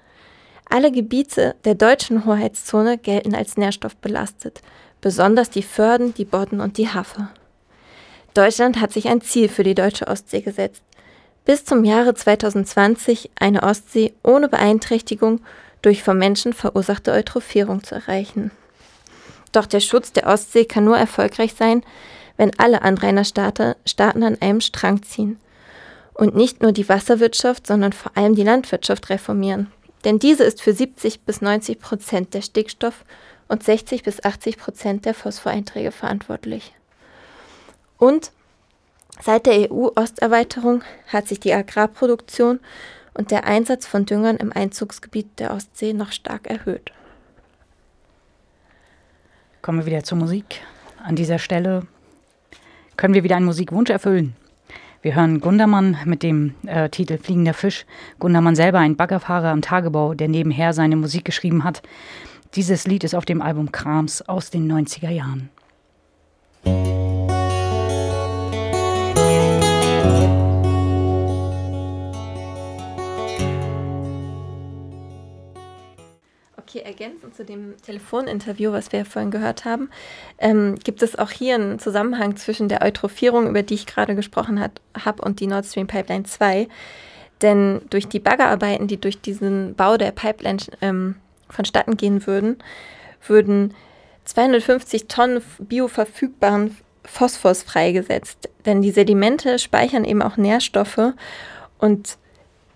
Alle 0.69 0.91
Gebiete 0.91 1.55
der 1.65 1.75
deutschen 1.75 2.25
Hoheitszone 2.25 2.97
gelten 2.97 3.35
als 3.35 3.57
nährstoffbelastet, 3.57 4.61
besonders 5.01 5.49
die 5.49 5.63
Förden, 5.63 6.13
die 6.13 6.25
Bodden 6.25 6.61
und 6.61 6.77
die 6.77 6.87
Hafe. 6.87 7.27
Deutschland 8.33 8.79
hat 8.79 8.93
sich 8.93 9.09
ein 9.09 9.21
Ziel 9.21 9.49
für 9.49 9.63
die 9.63 9.75
deutsche 9.75 10.07
Ostsee 10.07 10.41
gesetzt. 10.41 10.83
Bis 11.43 11.65
zum 11.65 11.83
Jahre 11.83 12.13
2020 12.13 13.31
eine 13.35 13.63
Ostsee 13.63 14.13
ohne 14.23 14.47
Beeinträchtigung 14.47 15.41
durch 15.81 16.03
vom 16.03 16.17
Menschen 16.17 16.53
verursachte 16.53 17.11
Eutrophierung 17.11 17.83
zu 17.83 17.95
erreichen. 17.95 18.51
Doch 19.51 19.65
der 19.65 19.81
Schutz 19.81 20.13
der 20.13 20.27
Ostsee 20.27 20.65
kann 20.65 20.85
nur 20.85 20.97
erfolgreich 20.97 21.53
sein, 21.53 21.83
wenn 22.41 22.57
alle 22.57 22.81
Anrainerstaaten 22.81 23.75
Staaten 23.85 24.23
an 24.23 24.41
einem 24.41 24.61
Strang 24.61 25.03
ziehen 25.03 25.39
und 26.15 26.35
nicht 26.35 26.63
nur 26.63 26.71
die 26.71 26.89
Wasserwirtschaft, 26.89 27.67
sondern 27.67 27.93
vor 27.93 28.17
allem 28.17 28.33
die 28.33 28.41
Landwirtschaft 28.41 29.11
reformieren. 29.11 29.71
Denn 30.05 30.17
diese 30.17 30.43
ist 30.43 30.59
für 30.59 30.73
70 30.73 31.21
bis 31.21 31.41
90 31.41 31.79
Prozent 31.79 32.33
der 32.33 32.41
Stickstoff- 32.41 33.05
und 33.47 33.61
60 33.61 34.01
bis 34.01 34.23
80 34.23 34.57
Prozent 34.57 35.05
der 35.05 35.13
Phosphoreinträge 35.13 35.91
verantwortlich. 35.91 36.73
Und 37.99 38.31
seit 39.21 39.45
der 39.45 39.71
EU-Osterweiterung 39.71 40.81
hat 41.09 41.27
sich 41.27 41.39
die 41.39 41.53
Agrarproduktion 41.53 42.59
und 43.13 43.29
der 43.29 43.45
Einsatz 43.45 43.85
von 43.85 44.07
Düngern 44.07 44.37
im 44.37 44.51
Einzugsgebiet 44.51 45.27
der 45.37 45.53
Ostsee 45.53 45.93
noch 45.93 46.11
stark 46.11 46.47
erhöht. 46.47 46.91
Kommen 49.61 49.77
wir 49.77 49.85
wieder 49.85 50.03
zur 50.03 50.17
Musik. 50.17 50.61
An 51.03 51.15
dieser 51.15 51.37
Stelle 51.37 51.85
können 53.01 53.15
wir 53.15 53.23
wieder 53.23 53.35
einen 53.35 53.47
Musikwunsch 53.47 53.89
erfüllen. 53.89 54.35
Wir 55.01 55.15
hören 55.15 55.39
Gundermann 55.41 55.97
mit 56.05 56.21
dem 56.21 56.53
äh, 56.67 56.87
Titel 56.87 57.17
Fliegender 57.17 57.55
Fisch. 57.55 57.87
Gundermann 58.19 58.55
selber 58.55 58.77
ein 58.77 58.95
Baggerfahrer 58.95 59.47
am 59.47 59.63
Tagebau, 59.63 60.13
der 60.13 60.27
nebenher 60.27 60.71
seine 60.73 60.95
Musik 60.95 61.25
geschrieben 61.25 61.63
hat. 61.63 61.81
Dieses 62.53 62.85
Lied 62.85 63.03
ist 63.03 63.15
auf 63.15 63.25
dem 63.25 63.41
Album 63.41 63.71
Krams 63.71 64.21
aus 64.21 64.51
den 64.51 64.71
90er 64.71 65.09
Jahren. 65.09 65.49
Okay, 76.71 76.83
ergänzend 76.85 77.35
zu 77.35 77.43
dem 77.43 77.75
Telefoninterview, 77.81 78.71
was 78.71 78.93
wir 78.93 79.03
vorhin 79.03 79.29
gehört 79.29 79.65
haben, 79.65 79.89
ähm, 80.37 80.75
gibt 80.81 81.03
es 81.03 81.19
auch 81.19 81.29
hier 81.29 81.55
einen 81.55 81.79
Zusammenhang 81.79 82.37
zwischen 82.37 82.69
der 82.69 82.81
Eutrophierung, 82.81 83.49
über 83.49 83.61
die 83.61 83.73
ich 83.73 83.85
gerade 83.85 84.15
gesprochen 84.15 84.61
habe, 84.61 85.21
und 85.21 85.41
die 85.41 85.47
Nord 85.47 85.65
Stream 85.65 85.87
Pipeline 85.87 86.23
2. 86.23 86.69
Denn 87.41 87.81
durch 87.89 88.07
die 88.07 88.21
Baggerarbeiten, 88.21 88.87
die 88.87 89.01
durch 89.01 89.19
diesen 89.19 89.75
Bau 89.75 89.97
der 89.97 90.11
Pipeline 90.11 90.59
ähm, 90.79 91.15
vonstatten 91.49 91.97
gehen 91.97 92.25
würden, 92.25 92.59
würden 93.27 93.73
250 94.23 95.09
Tonnen 95.09 95.41
bioverfügbaren 95.59 96.77
Phosphors 97.03 97.63
freigesetzt. 97.63 98.49
Denn 98.65 98.81
die 98.81 98.91
Sedimente 98.91 99.59
speichern 99.59 100.05
eben 100.05 100.21
auch 100.21 100.37
Nährstoffe 100.37 101.15
und 101.79 102.17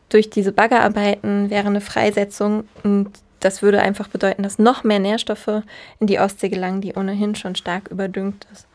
durch 0.10 0.29
diese 0.29 0.51
Baggerarbeiten 0.51 1.49
wäre 1.49 1.67
eine 1.67 1.81
Freisetzung 1.81 2.67
und 2.84 3.12
das 3.45 3.62
würde 3.62 3.79
einfach 3.79 4.08
bedeuten, 4.08 4.41
dass 4.41 4.58
noch 4.58 4.84
mehr 4.84 4.97
Nährstoffe 4.97 5.62
in 5.99 6.08
die 6.08 6.19
Ostsee 6.19 6.49
gelangen, 6.49 6.81
die 6.81 6.95
ohnehin 6.95 7.36
schon 7.36 7.55
stark 7.55 7.89
überdüngt 7.89 8.47
ist. 8.51 8.65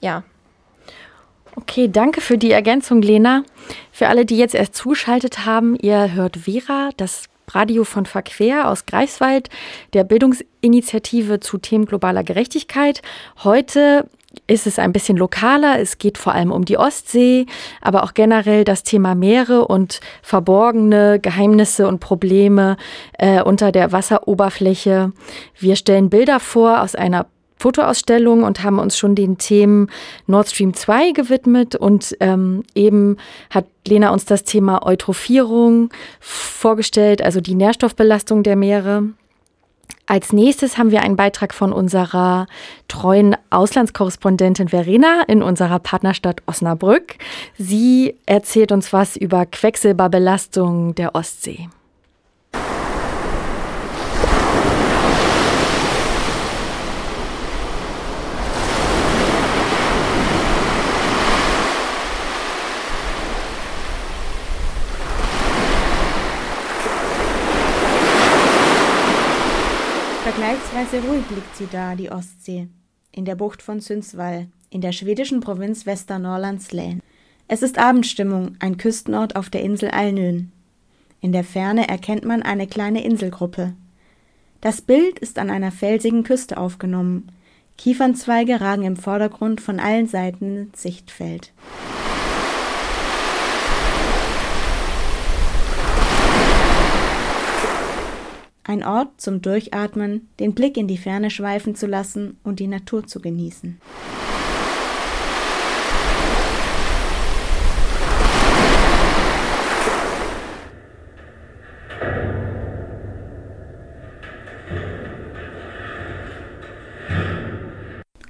Ja. 0.00 0.22
Okay, 1.54 1.88
danke 1.88 2.20
für 2.20 2.38
die 2.38 2.50
Ergänzung, 2.50 3.02
Lena. 3.02 3.44
Für 3.92 4.08
alle, 4.08 4.24
die 4.24 4.38
jetzt 4.38 4.54
erst 4.54 4.74
zuschaltet 4.74 5.44
haben, 5.44 5.76
ihr 5.76 6.14
hört 6.14 6.38
Vera, 6.38 6.90
das 6.96 7.24
Radio 7.50 7.84
von 7.84 8.06
Verquer 8.06 8.68
aus 8.68 8.86
Greifswald, 8.86 9.50
der 9.92 10.04
Bildungsinitiative 10.04 11.40
zu 11.40 11.58
Themen 11.58 11.84
globaler 11.84 12.24
Gerechtigkeit. 12.24 13.02
Heute 13.44 14.08
ist 14.46 14.66
es 14.66 14.78
ein 14.78 14.92
bisschen 14.92 15.16
lokaler. 15.16 15.80
Es 15.80 15.98
geht 15.98 16.18
vor 16.18 16.34
allem 16.34 16.52
um 16.52 16.64
die 16.64 16.78
Ostsee, 16.78 17.46
aber 17.80 18.04
auch 18.04 18.14
generell 18.14 18.64
das 18.64 18.82
Thema 18.82 19.14
Meere 19.14 19.66
und 19.66 20.00
verborgene 20.22 21.18
Geheimnisse 21.20 21.88
und 21.88 22.00
Probleme 22.00 22.76
äh, 23.18 23.42
unter 23.42 23.72
der 23.72 23.92
Wasseroberfläche. 23.92 25.12
Wir 25.58 25.76
stellen 25.76 26.10
Bilder 26.10 26.40
vor 26.40 26.82
aus 26.82 26.94
einer 26.94 27.26
Fotoausstellung 27.58 28.42
und 28.42 28.62
haben 28.62 28.78
uns 28.78 28.98
schon 28.98 29.14
den 29.14 29.38
Themen 29.38 29.88
Nord 30.26 30.48
Stream 30.48 30.74
2 30.74 31.12
gewidmet 31.12 31.74
und 31.76 32.14
ähm, 32.20 32.62
eben 32.74 33.16
hat 33.48 33.64
Lena 33.86 34.10
uns 34.10 34.26
das 34.26 34.44
Thema 34.44 34.84
Eutrophierung 34.84 35.90
vorgestellt, 36.20 37.22
also 37.22 37.40
die 37.40 37.54
Nährstoffbelastung 37.54 38.42
der 38.42 38.56
Meere. 38.56 39.04
Als 40.06 40.32
nächstes 40.32 40.76
haben 40.76 40.90
wir 40.90 41.02
einen 41.02 41.16
Beitrag 41.16 41.54
von 41.54 41.72
unserer 41.72 42.46
treuen 42.88 43.36
Auslandskorrespondentin 43.50 44.68
Verena 44.68 45.22
in 45.26 45.42
unserer 45.42 45.78
Partnerstadt 45.78 46.42
Osnabrück. 46.46 47.16
Sie 47.56 48.14
erzählt 48.26 48.70
uns 48.70 48.92
was 48.92 49.16
über 49.16 49.46
Quecksilberbelastung 49.46 50.94
der 50.94 51.14
Ostsee. 51.14 51.68
Vergleichsweise 70.84 71.08
ruhig 71.08 71.30
liegt 71.30 71.56
sie 71.56 71.68
da, 71.70 71.94
die 71.94 72.10
Ostsee, 72.10 72.68
in 73.10 73.24
der 73.24 73.36
Bucht 73.36 73.62
von 73.62 73.80
Sundsvall, 73.80 74.48
in 74.68 74.82
der 74.82 74.92
schwedischen 74.92 75.40
Provinz 75.40 75.84
Västernorrlands 75.84 76.72
län. 76.72 77.00
Es 77.48 77.62
ist 77.62 77.78
Abendstimmung, 77.78 78.56
ein 78.58 78.76
Küstenort 78.76 79.34
auf 79.34 79.48
der 79.48 79.62
Insel 79.62 79.90
Alnön. 79.90 80.52
In 81.20 81.32
der 81.32 81.44
Ferne 81.44 81.88
erkennt 81.88 82.26
man 82.26 82.42
eine 82.42 82.66
kleine 82.66 83.02
Inselgruppe. 83.02 83.72
Das 84.60 84.82
Bild 84.82 85.18
ist 85.18 85.38
an 85.38 85.50
einer 85.50 85.72
felsigen 85.72 86.22
Küste 86.22 86.58
aufgenommen. 86.58 87.28
Kiefernzweige 87.78 88.60
ragen 88.60 88.84
im 88.84 88.96
Vordergrund 88.96 89.62
von 89.62 89.80
allen 89.80 90.06
Seiten 90.06 90.66
ins 90.66 90.82
Sichtfeld. 90.82 91.52
Ein 98.66 98.82
Ort 98.82 99.20
zum 99.20 99.42
Durchatmen, 99.42 100.26
den 100.40 100.54
Blick 100.54 100.78
in 100.78 100.88
die 100.88 100.96
Ferne 100.96 101.28
schweifen 101.28 101.74
zu 101.74 101.86
lassen 101.86 102.38
und 102.44 102.60
die 102.60 102.66
Natur 102.66 103.06
zu 103.06 103.20
genießen. 103.20 103.78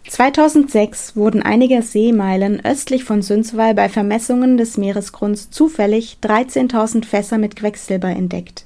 (2006) 0.09 1.15
wurden 1.17 1.43
einige 1.43 1.83
Seemeilen 1.83 2.65
östlich 2.65 3.05
von 3.05 3.23
Sundsvall 3.23 3.75
bei 3.75 3.89
Vermessungen 3.89 4.57
des 4.57 4.79
Meeresgrunds 4.79 5.51
zufällig 5.51 6.19
13.000 6.23 7.05
Fässer 7.05 7.39
mit 7.39 7.55
Quecksilber 7.55 8.09
entdeckt 8.09 8.65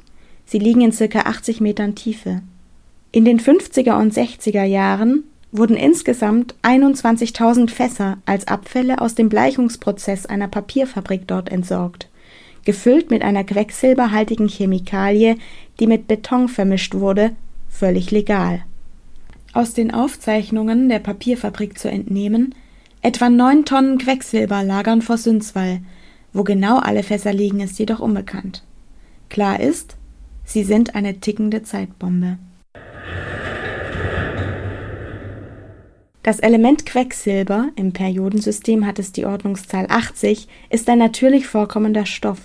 Sie 0.51 0.59
liegen 0.59 0.81
in 0.81 0.93
circa 0.93 1.21
80 1.27 1.61
Metern 1.61 1.95
Tiefe. 1.95 2.41
In 3.13 3.27
den 3.27 3.39
50er 3.39 4.01
und 4.01 4.15
60er 4.15 4.65
Jahren 4.65 5.25
wurden 5.53 5.77
insgesamt 5.77 6.55
21.000 6.63 7.69
Fässer 7.69 8.17
als 8.25 8.49
Abfälle 8.49 9.03
aus 9.03 9.15
dem 9.15 9.29
Bleichungsprozess 9.29 10.25
einer 10.25 10.49
Papierfabrik 10.49 11.27
dort 11.27 11.51
entsorgt, 11.51 12.09
gefüllt 12.65 13.11
mit 13.11 13.21
einer 13.21 13.45
quecksilberhaltigen 13.45 14.49
Chemikalie, 14.49 15.37
die 15.81 15.87
mit 15.87 16.09
Beton 16.09 16.49
vermischt 16.49 16.95
wurde, 16.95 17.33
völlig 17.69 18.11
legal. 18.11 18.63
Aus 19.53 19.75
den 19.75 19.93
Aufzeichnungen 19.93 20.89
der 20.89 21.01
Papierfabrik 21.01 21.79
zu 21.79 21.91
entnehmen, 21.91 22.55
etwa 23.03 23.29
neun 23.29 23.67
Tonnen 23.67 23.99
Quecksilber 23.99 24.63
lagern 24.63 25.03
vor 25.03 25.19
Sünzwall, 25.19 25.81
wo 26.33 26.43
genau 26.43 26.79
alle 26.79 27.03
Fässer 27.03 27.35
liegen, 27.35 27.61
ist 27.61 27.79
jedoch 27.79 28.01
unbekannt. 28.01 28.63
Klar 29.29 29.61
ist, 29.61 29.98
Sie 30.49 30.65
sind 30.65 30.95
eine 30.95 31.21
tickende 31.21 31.63
Zeitbombe. 31.63 32.39
Das 36.23 36.41
Element 36.41 36.87
Quecksilber, 36.87 37.69
im 37.77 37.93
Periodensystem 37.93 38.87
hat 38.87 38.99
es 38.99 39.13
die 39.13 39.27
Ordnungszahl 39.27 39.85
80, 39.91 40.49
ist 40.71 40.89
ein 40.89 40.99
natürlich 40.99 41.47
vorkommender 41.47 42.07
Stoff. 42.07 42.39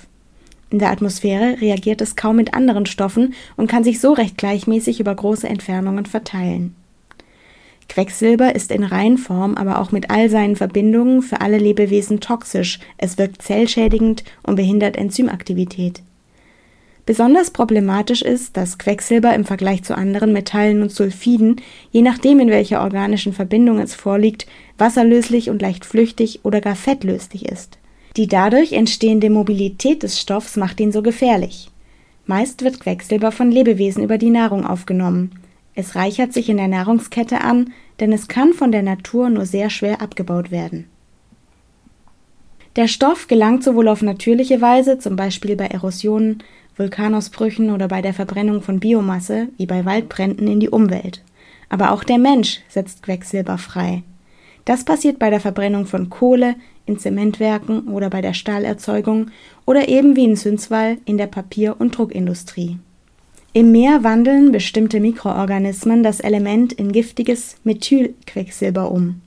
In 0.70 0.80
der 0.80 0.92
Atmosphäre 0.92 1.62
reagiert 1.62 2.02
es 2.02 2.18
kaum 2.18 2.36
mit 2.36 2.54
anderen 2.54 2.86
Stoffen 2.88 3.36
und 3.56 3.68
kann 3.68 3.86
sich 3.86 4.02
so 4.02 4.12
recht 4.12 4.38
gleichmäßig 4.38 5.00
über 5.00 5.16
große 5.16 5.48
Entfernungen 5.48 6.06
verteilen. 6.06 6.76
Quecksilber 7.88 8.54
ist 8.54 8.72
in 8.72 8.84
Reinform, 8.84 9.56
aber 9.56 9.80
auch 9.80 9.94
mit 9.94 10.10
all 10.10 10.30
seinen 10.30 10.58
Verbindungen 10.58 11.22
für 11.22 11.40
alle 11.40 11.58
Lebewesen 11.58 12.20
toxisch, 12.20 12.80
es 12.98 13.18
wirkt 13.18 13.42
zellschädigend 13.42 14.26
und 14.44 14.56
behindert 14.56 14.98
Enzymaktivität. 14.98 16.02
Besonders 17.06 17.52
problematisch 17.52 18.22
ist, 18.22 18.56
dass 18.56 18.78
Quecksilber 18.78 19.34
im 19.36 19.44
Vergleich 19.44 19.84
zu 19.84 19.96
anderen 19.96 20.32
Metallen 20.32 20.82
und 20.82 20.92
Sulfiden, 20.92 21.58
je 21.92 22.02
nachdem 22.02 22.40
in 22.40 22.50
welcher 22.50 22.82
organischen 22.82 23.34
Verbindung 23.34 23.80
es 23.80 23.94
vorliegt, 23.94 24.48
wasserlöslich 24.78 25.50
und 25.50 25.62
leicht 25.62 25.86
flüchtig 25.86 26.40
oder 26.44 26.62
gar 26.62 26.76
fettlöslich 26.76 27.46
ist. 27.46 27.78
Die 28.16 28.28
dadurch 28.28 28.72
entstehende 28.72 29.30
Mobilität 29.30 30.04
des 30.04 30.20
Stoffs 30.20 30.56
macht 30.56 30.80
ihn 30.80 30.94
so 30.94 31.02
gefährlich. 31.02 31.72
Meist 32.26 32.64
wird 32.64 32.80
Quecksilber 32.80 33.34
von 33.34 33.52
Lebewesen 33.52 34.02
über 34.02 34.18
die 34.18 34.30
Nahrung 34.30 34.66
aufgenommen. 34.66 35.32
Es 35.76 35.96
reichert 35.96 36.32
sich 36.32 36.48
in 36.48 36.58
der 36.58 36.70
Nahrungskette 36.70 37.42
an, 37.42 37.74
denn 38.00 38.14
es 38.14 38.30
kann 38.30 38.54
von 38.54 38.72
der 38.72 38.84
Natur 38.84 39.30
nur 39.30 39.46
sehr 39.46 39.70
schwer 39.70 40.02
abgebaut 40.02 40.52
werden. 40.52 40.88
Der 42.76 42.88
Stoff 42.88 43.28
gelangt 43.28 43.64
sowohl 43.64 43.88
auf 43.88 44.02
natürliche 44.02 44.62
Weise, 44.62 44.98
zum 44.98 45.16
Beispiel 45.16 45.56
bei 45.56 45.68
Erosionen, 45.68 46.44
Vulkanausbrüchen 46.78 47.72
oder 47.72 47.88
bei 47.88 48.02
der 48.02 48.14
Verbrennung 48.14 48.62
von 48.62 48.80
Biomasse, 48.80 49.50
wie 49.58 49.66
bei 49.66 49.86
Waldbränden, 49.86 50.48
in 50.48 50.60
die 50.60 50.70
Umwelt. 50.70 51.24
Aber 51.70 51.92
auch 51.92 52.04
der 52.04 52.18
Mensch 52.18 52.62
setzt 52.70 53.04
Quecksilber 53.04 53.58
frei. 53.58 54.04
Das 54.66 54.86
passiert 54.86 55.20
bei 55.20 55.30
der 55.30 55.40
Verbrennung 55.40 55.86
von 55.86 56.10
Kohle, 56.10 56.56
in 56.86 57.00
Zementwerken 57.00 57.88
oder 57.88 58.10
bei 58.10 58.22
der 58.22 58.34
Stahlerzeugung 58.34 59.32
oder 59.66 59.88
eben 59.88 60.16
wie 60.16 60.26
in 60.26 60.36
Sünzwall 60.36 60.98
in 61.06 61.18
der 61.18 61.28
Papier- 61.28 61.80
und 61.80 61.98
Druckindustrie. 61.98 62.78
Im 63.54 63.72
Meer 63.72 64.04
wandeln 64.04 64.52
bestimmte 64.52 65.00
Mikroorganismen 65.00 66.04
das 66.04 66.20
Element 66.20 66.74
in 66.74 66.92
giftiges 66.92 67.58
Methylquecksilber 67.64 68.92
um. 68.92 69.22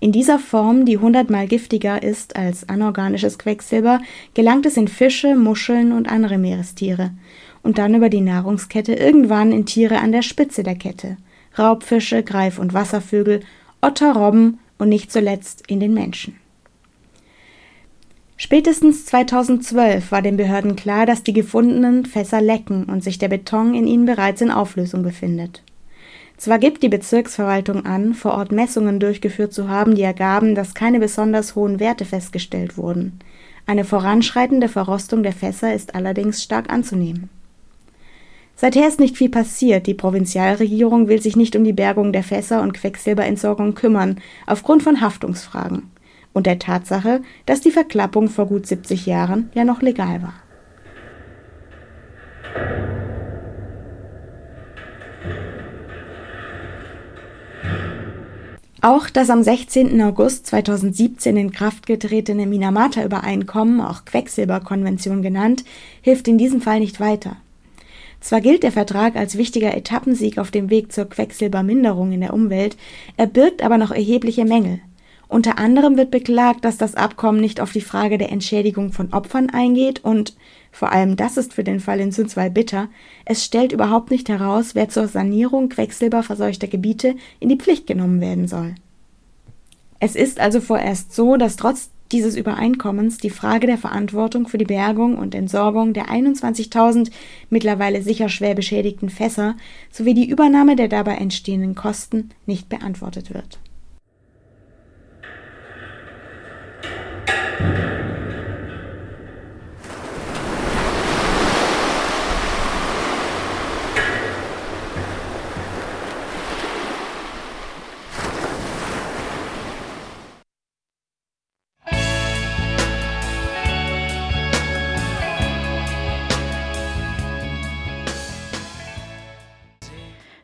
In 0.00 0.12
dieser 0.12 0.38
Form, 0.38 0.84
die 0.84 0.98
hundertmal 0.98 1.48
giftiger 1.48 2.02
ist 2.02 2.36
als 2.36 2.68
anorganisches 2.68 3.38
Quecksilber, 3.38 4.00
gelangt 4.34 4.64
es 4.66 4.76
in 4.76 4.86
Fische, 4.86 5.34
Muscheln 5.34 5.92
und 5.92 6.08
andere 6.08 6.38
Meerestiere 6.38 7.10
und 7.62 7.78
dann 7.78 7.94
über 7.94 8.08
die 8.08 8.20
Nahrungskette 8.20 8.94
irgendwann 8.94 9.50
in 9.50 9.66
Tiere 9.66 9.98
an 9.98 10.12
der 10.12 10.22
Spitze 10.22 10.62
der 10.62 10.76
Kette 10.76 11.16
Raubfische, 11.58 12.22
Greif- 12.22 12.60
und 12.60 12.72
Wasservögel, 12.72 13.40
Otter, 13.80 14.14
Robben 14.14 14.60
und 14.78 14.88
nicht 14.88 15.10
zuletzt 15.10 15.64
in 15.66 15.80
den 15.80 15.92
Menschen. 15.92 16.36
Spätestens 18.36 19.06
2012 19.06 20.12
war 20.12 20.22
den 20.22 20.36
Behörden 20.36 20.76
klar, 20.76 21.06
dass 21.06 21.24
die 21.24 21.32
gefundenen 21.32 22.06
Fässer 22.06 22.40
lecken 22.40 22.84
und 22.84 23.02
sich 23.02 23.18
der 23.18 23.26
Beton 23.26 23.74
in 23.74 23.88
ihnen 23.88 24.06
bereits 24.06 24.40
in 24.40 24.52
Auflösung 24.52 25.02
befindet. 25.02 25.64
Zwar 26.38 26.60
gibt 26.60 26.84
die 26.84 26.88
Bezirksverwaltung 26.88 27.84
an, 27.84 28.14
vor 28.14 28.34
Ort 28.34 28.52
Messungen 28.52 29.00
durchgeführt 29.00 29.52
zu 29.52 29.68
haben, 29.68 29.96
die 29.96 30.02
ergaben, 30.02 30.54
dass 30.54 30.72
keine 30.72 31.00
besonders 31.00 31.56
hohen 31.56 31.80
Werte 31.80 32.04
festgestellt 32.04 32.78
wurden. 32.78 33.18
Eine 33.66 33.84
voranschreitende 33.84 34.68
Verrostung 34.68 35.24
der 35.24 35.32
Fässer 35.32 35.74
ist 35.74 35.96
allerdings 35.96 36.42
stark 36.42 36.72
anzunehmen. 36.72 37.28
Seither 38.54 38.86
ist 38.86 39.00
nicht 39.00 39.16
viel 39.16 39.28
passiert. 39.28 39.88
Die 39.88 39.94
Provinzialregierung 39.94 41.08
will 41.08 41.20
sich 41.20 41.34
nicht 41.34 41.56
um 41.56 41.64
die 41.64 41.72
Bergung 41.72 42.12
der 42.12 42.22
Fässer 42.22 42.62
und 42.62 42.72
Quecksilberentsorgung 42.72 43.74
kümmern, 43.74 44.20
aufgrund 44.46 44.84
von 44.84 45.00
Haftungsfragen 45.00 45.90
und 46.32 46.46
der 46.46 46.60
Tatsache, 46.60 47.20
dass 47.46 47.60
die 47.60 47.72
Verklappung 47.72 48.28
vor 48.28 48.46
gut 48.46 48.66
70 48.66 49.06
Jahren 49.06 49.50
ja 49.54 49.64
noch 49.64 49.82
legal 49.82 50.22
war. 50.22 50.34
Auch 58.80 59.10
das 59.10 59.28
am 59.28 59.42
16. 59.42 60.00
August 60.02 60.46
2017 60.46 61.36
in 61.36 61.50
Kraft 61.50 61.86
getretene 61.86 62.46
Minamata-Übereinkommen, 62.46 63.80
auch 63.80 64.04
Quecksilberkonvention 64.04 65.20
genannt, 65.20 65.64
hilft 66.00 66.28
in 66.28 66.38
diesem 66.38 66.60
Fall 66.60 66.78
nicht 66.78 67.00
weiter. 67.00 67.36
Zwar 68.20 68.40
gilt 68.40 68.62
der 68.62 68.70
Vertrag 68.70 69.16
als 69.16 69.36
wichtiger 69.36 69.76
Etappensieg 69.76 70.38
auf 70.38 70.52
dem 70.52 70.70
Weg 70.70 70.92
zur 70.92 71.06
Quecksilberminderung 71.06 72.12
in 72.12 72.20
der 72.20 72.32
Umwelt, 72.32 72.76
er 73.16 73.26
birgt 73.26 73.62
aber 73.62 73.78
noch 73.78 73.90
erhebliche 73.90 74.44
Mängel. 74.44 74.78
Unter 75.26 75.58
anderem 75.58 75.96
wird 75.96 76.12
beklagt, 76.12 76.64
dass 76.64 76.78
das 76.78 76.94
Abkommen 76.94 77.40
nicht 77.40 77.60
auf 77.60 77.72
die 77.72 77.80
Frage 77.80 78.16
der 78.16 78.30
Entschädigung 78.30 78.92
von 78.92 79.12
Opfern 79.12 79.50
eingeht 79.50 80.04
und 80.04 80.34
vor 80.78 80.92
allem 80.92 81.16
das 81.16 81.36
ist 81.36 81.54
für 81.54 81.64
den 81.64 81.80
Fall 81.80 81.98
in 81.98 82.12
Sundsvall 82.12 82.50
bitter, 82.50 82.88
es 83.24 83.44
stellt 83.44 83.72
überhaupt 83.72 84.12
nicht 84.12 84.28
heraus, 84.28 84.76
wer 84.76 84.88
zur 84.88 85.08
Sanierung 85.08 85.70
quecksilberverseuchter 85.70 86.68
Gebiete 86.68 87.16
in 87.40 87.48
die 87.48 87.56
Pflicht 87.56 87.88
genommen 87.88 88.20
werden 88.20 88.46
soll. 88.46 88.76
Es 89.98 90.14
ist 90.14 90.38
also 90.38 90.60
vorerst 90.60 91.12
so, 91.12 91.36
dass 91.36 91.56
trotz 91.56 91.90
dieses 92.12 92.36
Übereinkommens 92.36 93.18
die 93.18 93.28
Frage 93.28 93.66
der 93.66 93.76
Verantwortung 93.76 94.46
für 94.46 94.56
die 94.56 94.66
Bergung 94.66 95.18
und 95.18 95.34
Entsorgung 95.34 95.94
der 95.94 96.06
21.000 96.06 97.10
mittlerweile 97.50 98.00
sicher 98.00 98.28
schwer 98.28 98.54
beschädigten 98.54 99.10
Fässer 99.10 99.56
sowie 99.90 100.14
die 100.14 100.28
Übernahme 100.28 100.76
der 100.76 100.86
dabei 100.86 101.16
entstehenden 101.16 101.74
Kosten 101.74 102.30
nicht 102.46 102.68
beantwortet 102.68 103.34
wird. 103.34 103.58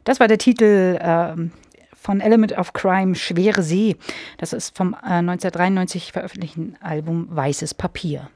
Das 0.04 0.20
war 0.20 0.28
der 0.28 0.38
Titel 0.38 0.98
äh, 1.00 1.34
von 1.94 2.20
Element 2.20 2.56
of 2.58 2.72
Crime 2.72 3.14
Schwere 3.14 3.62
See. 3.62 3.96
Das 4.38 4.52
ist 4.52 4.76
vom 4.76 4.92
äh, 4.92 5.18
1993 5.18 6.12
veröffentlichten 6.12 6.76
Album 6.80 7.28
Weißes 7.30 7.74
Papier. 7.74 8.28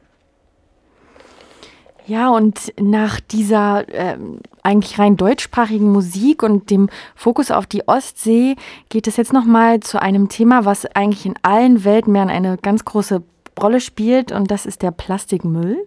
Ja, 2.06 2.30
und 2.30 2.72
nach 2.80 3.20
dieser 3.20 3.86
äh, 3.90 4.16
eigentlich 4.62 4.98
rein 4.98 5.18
deutschsprachigen 5.18 5.92
Musik 5.92 6.42
und 6.42 6.70
dem 6.70 6.88
Fokus 7.14 7.50
auf 7.50 7.66
die 7.66 7.86
Ostsee 7.86 8.56
geht 8.88 9.06
es 9.06 9.18
jetzt 9.18 9.34
nochmal 9.34 9.80
zu 9.80 10.00
einem 10.00 10.30
Thema, 10.30 10.64
was 10.64 10.86
eigentlich 10.86 11.26
in 11.26 11.34
allen 11.42 11.84
Weltmeeren 11.84 12.30
eine 12.30 12.56
ganz 12.56 12.86
große 12.86 13.22
Rolle 13.60 13.80
spielt, 13.80 14.32
und 14.32 14.50
das 14.50 14.64
ist 14.64 14.80
der 14.80 14.90
Plastikmüll. 14.90 15.86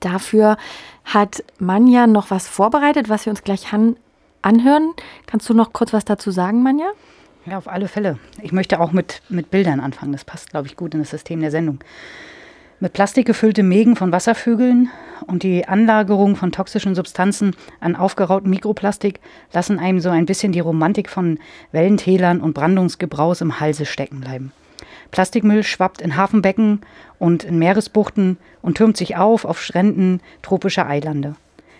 Dafür 0.00 0.56
hat 1.04 1.44
Manja 1.60 2.08
noch 2.08 2.32
was 2.32 2.48
vorbereitet, 2.48 3.08
was 3.08 3.24
wir 3.24 3.30
uns 3.30 3.44
gleich 3.44 3.72
an 3.72 3.94
anhören. 4.42 4.92
Kannst 5.26 5.48
du 5.48 5.54
noch 5.54 5.72
kurz 5.72 5.92
was 5.92 6.04
dazu 6.04 6.30
sagen, 6.30 6.62
Manja? 6.62 6.86
Ja, 7.46 7.58
auf 7.58 7.68
alle 7.68 7.88
Fälle. 7.88 8.18
Ich 8.40 8.52
möchte 8.52 8.80
auch 8.80 8.92
mit, 8.92 9.22
mit 9.28 9.50
Bildern 9.50 9.80
anfangen. 9.80 10.12
Das 10.12 10.24
passt, 10.24 10.50
glaube 10.50 10.68
ich, 10.68 10.76
gut 10.76 10.94
in 10.94 11.00
das 11.00 11.10
System 11.10 11.40
der 11.40 11.50
Sendung. 11.50 11.80
Mit 12.78 12.94
Plastik 12.94 13.26
gefüllte 13.26 13.62
Mägen 13.62 13.94
von 13.94 14.10
Wasservögeln 14.10 14.90
und 15.28 15.44
die 15.44 15.68
Anlagerung 15.68 16.34
von 16.34 16.50
toxischen 16.50 16.96
Substanzen 16.96 17.54
an 17.78 17.94
aufgerauten 17.94 18.50
Mikroplastik 18.50 19.20
lassen 19.52 19.78
einem 19.78 20.00
so 20.00 20.08
ein 20.08 20.26
bisschen 20.26 20.50
die 20.50 20.58
Romantik 20.58 21.08
von 21.08 21.38
Wellentälern 21.70 22.40
und 22.40 22.54
Brandungsgebraus 22.54 23.40
im 23.40 23.60
Halse 23.60 23.86
stecken 23.86 24.20
bleiben. 24.20 24.52
Plastikmüll 25.12 25.62
schwappt 25.62 26.00
in 26.00 26.16
Hafenbecken 26.16 26.80
und 27.20 27.44
in 27.44 27.58
Meeresbuchten 27.58 28.38
und 28.62 28.78
türmt 28.78 28.96
sich 28.96 29.16
auf 29.16 29.44
auf 29.44 29.62
Stränden 29.62 30.20
tropischer 30.42 30.88
Eilande. 30.88 31.36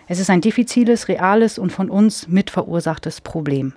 Es 0.07 0.19
ist 0.19 0.29
ein 0.29 0.41
diffiziles, 0.41 1.07
reales 1.07 1.57
und 1.57 1.71
von 1.71 1.89
uns 1.89 2.27
mitverursachtes 2.27 3.21
Problem. 3.21 3.73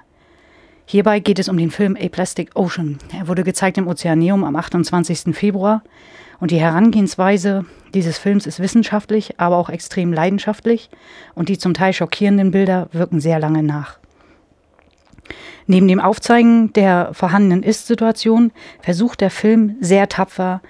Hierbei 0.84 1.20
geht 1.20 1.38
es 1.38 1.48
um 1.48 1.56
den 1.56 1.70
Film 1.70 1.96
A 2.00 2.08
Plastic 2.08 2.50
Ocean. 2.54 2.98
Er 3.16 3.28
wurde 3.28 3.44
gezeigt 3.44 3.78
im 3.78 3.86
Ozeaneum 3.86 4.44
am 4.44 4.56
28. 4.56 5.36
Februar 5.36 5.82
und 6.40 6.50
die 6.50 6.60
Herangehensweise 6.60 7.64
dieses 7.94 8.18
Films 8.18 8.46
ist 8.46 8.60
wissenschaftlich, 8.60 9.38
aber 9.38 9.56
auch 9.56 9.68
extrem 9.68 10.12
leidenschaftlich 10.12 10.90
und 11.34 11.48
die 11.48 11.58
zum 11.58 11.74
Teil 11.74 11.92
schockierenden 11.92 12.50
Bilder 12.50 12.88
wirken 12.92 13.20
sehr 13.20 13.38
lange 13.38 13.62
nach. 13.62 13.98
Neben 15.66 15.88
dem 15.88 16.00
Aufzeigen 16.00 16.72
der 16.72 17.10
vorhandenen 17.12 17.62
Ist-Situation 17.62 18.52
versucht 18.80 19.20
der 19.20 19.30
Film 19.30 19.76
sehr 19.80 20.08
tapfer, 20.08 20.60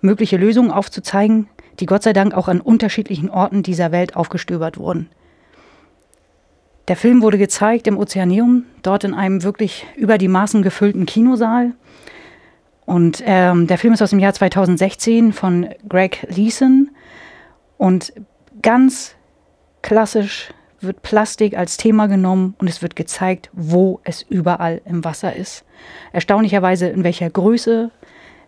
mögliche 0.00 0.38
Lösungen 0.38 0.70
aufzuzeigen, 0.70 1.48
die 1.80 1.86
Gott 1.86 2.02
sei 2.02 2.12
Dank 2.12 2.34
auch 2.34 2.48
an 2.48 2.60
unterschiedlichen 2.60 3.30
Orten 3.30 3.62
dieser 3.62 3.92
Welt 3.92 4.16
aufgestöbert 4.16 4.78
wurden. 4.78 5.08
Der 6.88 6.96
Film 6.96 7.22
wurde 7.22 7.38
gezeigt 7.38 7.86
im 7.88 7.98
Ozeaneum, 7.98 8.64
dort 8.82 9.04
in 9.04 9.12
einem 9.12 9.42
wirklich 9.42 9.86
über 9.96 10.18
die 10.18 10.28
Maßen 10.28 10.62
gefüllten 10.62 11.04
Kinosaal. 11.04 11.72
Und 12.84 13.22
ähm, 13.26 13.66
der 13.66 13.78
Film 13.78 13.92
ist 13.92 14.02
aus 14.02 14.10
dem 14.10 14.20
Jahr 14.20 14.32
2016 14.32 15.32
von 15.32 15.68
Greg 15.88 16.24
Leeson. 16.30 16.90
Und 17.76 18.12
ganz 18.62 19.16
klassisch 19.82 20.52
wird 20.80 21.02
Plastik 21.02 21.56
als 21.56 21.76
Thema 21.76 22.06
genommen 22.06 22.54
und 22.58 22.68
es 22.68 22.82
wird 22.82 22.96
gezeigt, 22.96 23.50
wo 23.52 24.00
es 24.04 24.22
überall 24.22 24.80
im 24.84 25.04
Wasser 25.04 25.34
ist. 25.34 25.64
Erstaunlicherweise 26.12 26.86
in 26.88 27.02
welcher 27.02 27.28
Größe, 27.28 27.90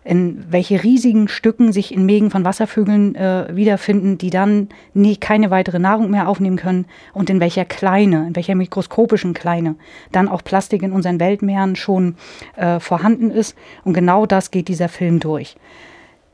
in 0.03 0.45
welche 0.49 0.83
riesigen 0.83 1.27
Stücken 1.27 1.71
sich 1.71 1.93
in 1.93 2.05
Mägen 2.05 2.31
von 2.31 2.45
Wasservögeln 2.45 3.15
äh, 3.15 3.47
wiederfinden, 3.51 4.17
die 4.17 4.29
dann 4.29 4.69
nie 4.93 5.17
keine 5.17 5.51
weitere 5.51 5.79
Nahrung 5.79 6.09
mehr 6.09 6.27
aufnehmen 6.27 6.57
können 6.57 6.85
und 7.13 7.29
in 7.29 7.39
welcher 7.39 7.65
Kleine, 7.65 8.27
in 8.27 8.35
welcher 8.35 8.55
mikroskopischen 8.55 9.33
Kleine 9.33 9.75
dann 10.11 10.27
auch 10.27 10.43
Plastik 10.43 10.83
in 10.83 10.91
unseren 10.91 11.19
Weltmeeren 11.19 11.75
schon 11.75 12.15
äh, 12.55 12.79
vorhanden 12.79 13.31
ist. 13.31 13.55
Und 13.83 13.93
genau 13.93 14.25
das 14.25 14.51
geht 14.51 14.67
dieser 14.67 14.89
Film 14.89 15.19
durch. 15.19 15.55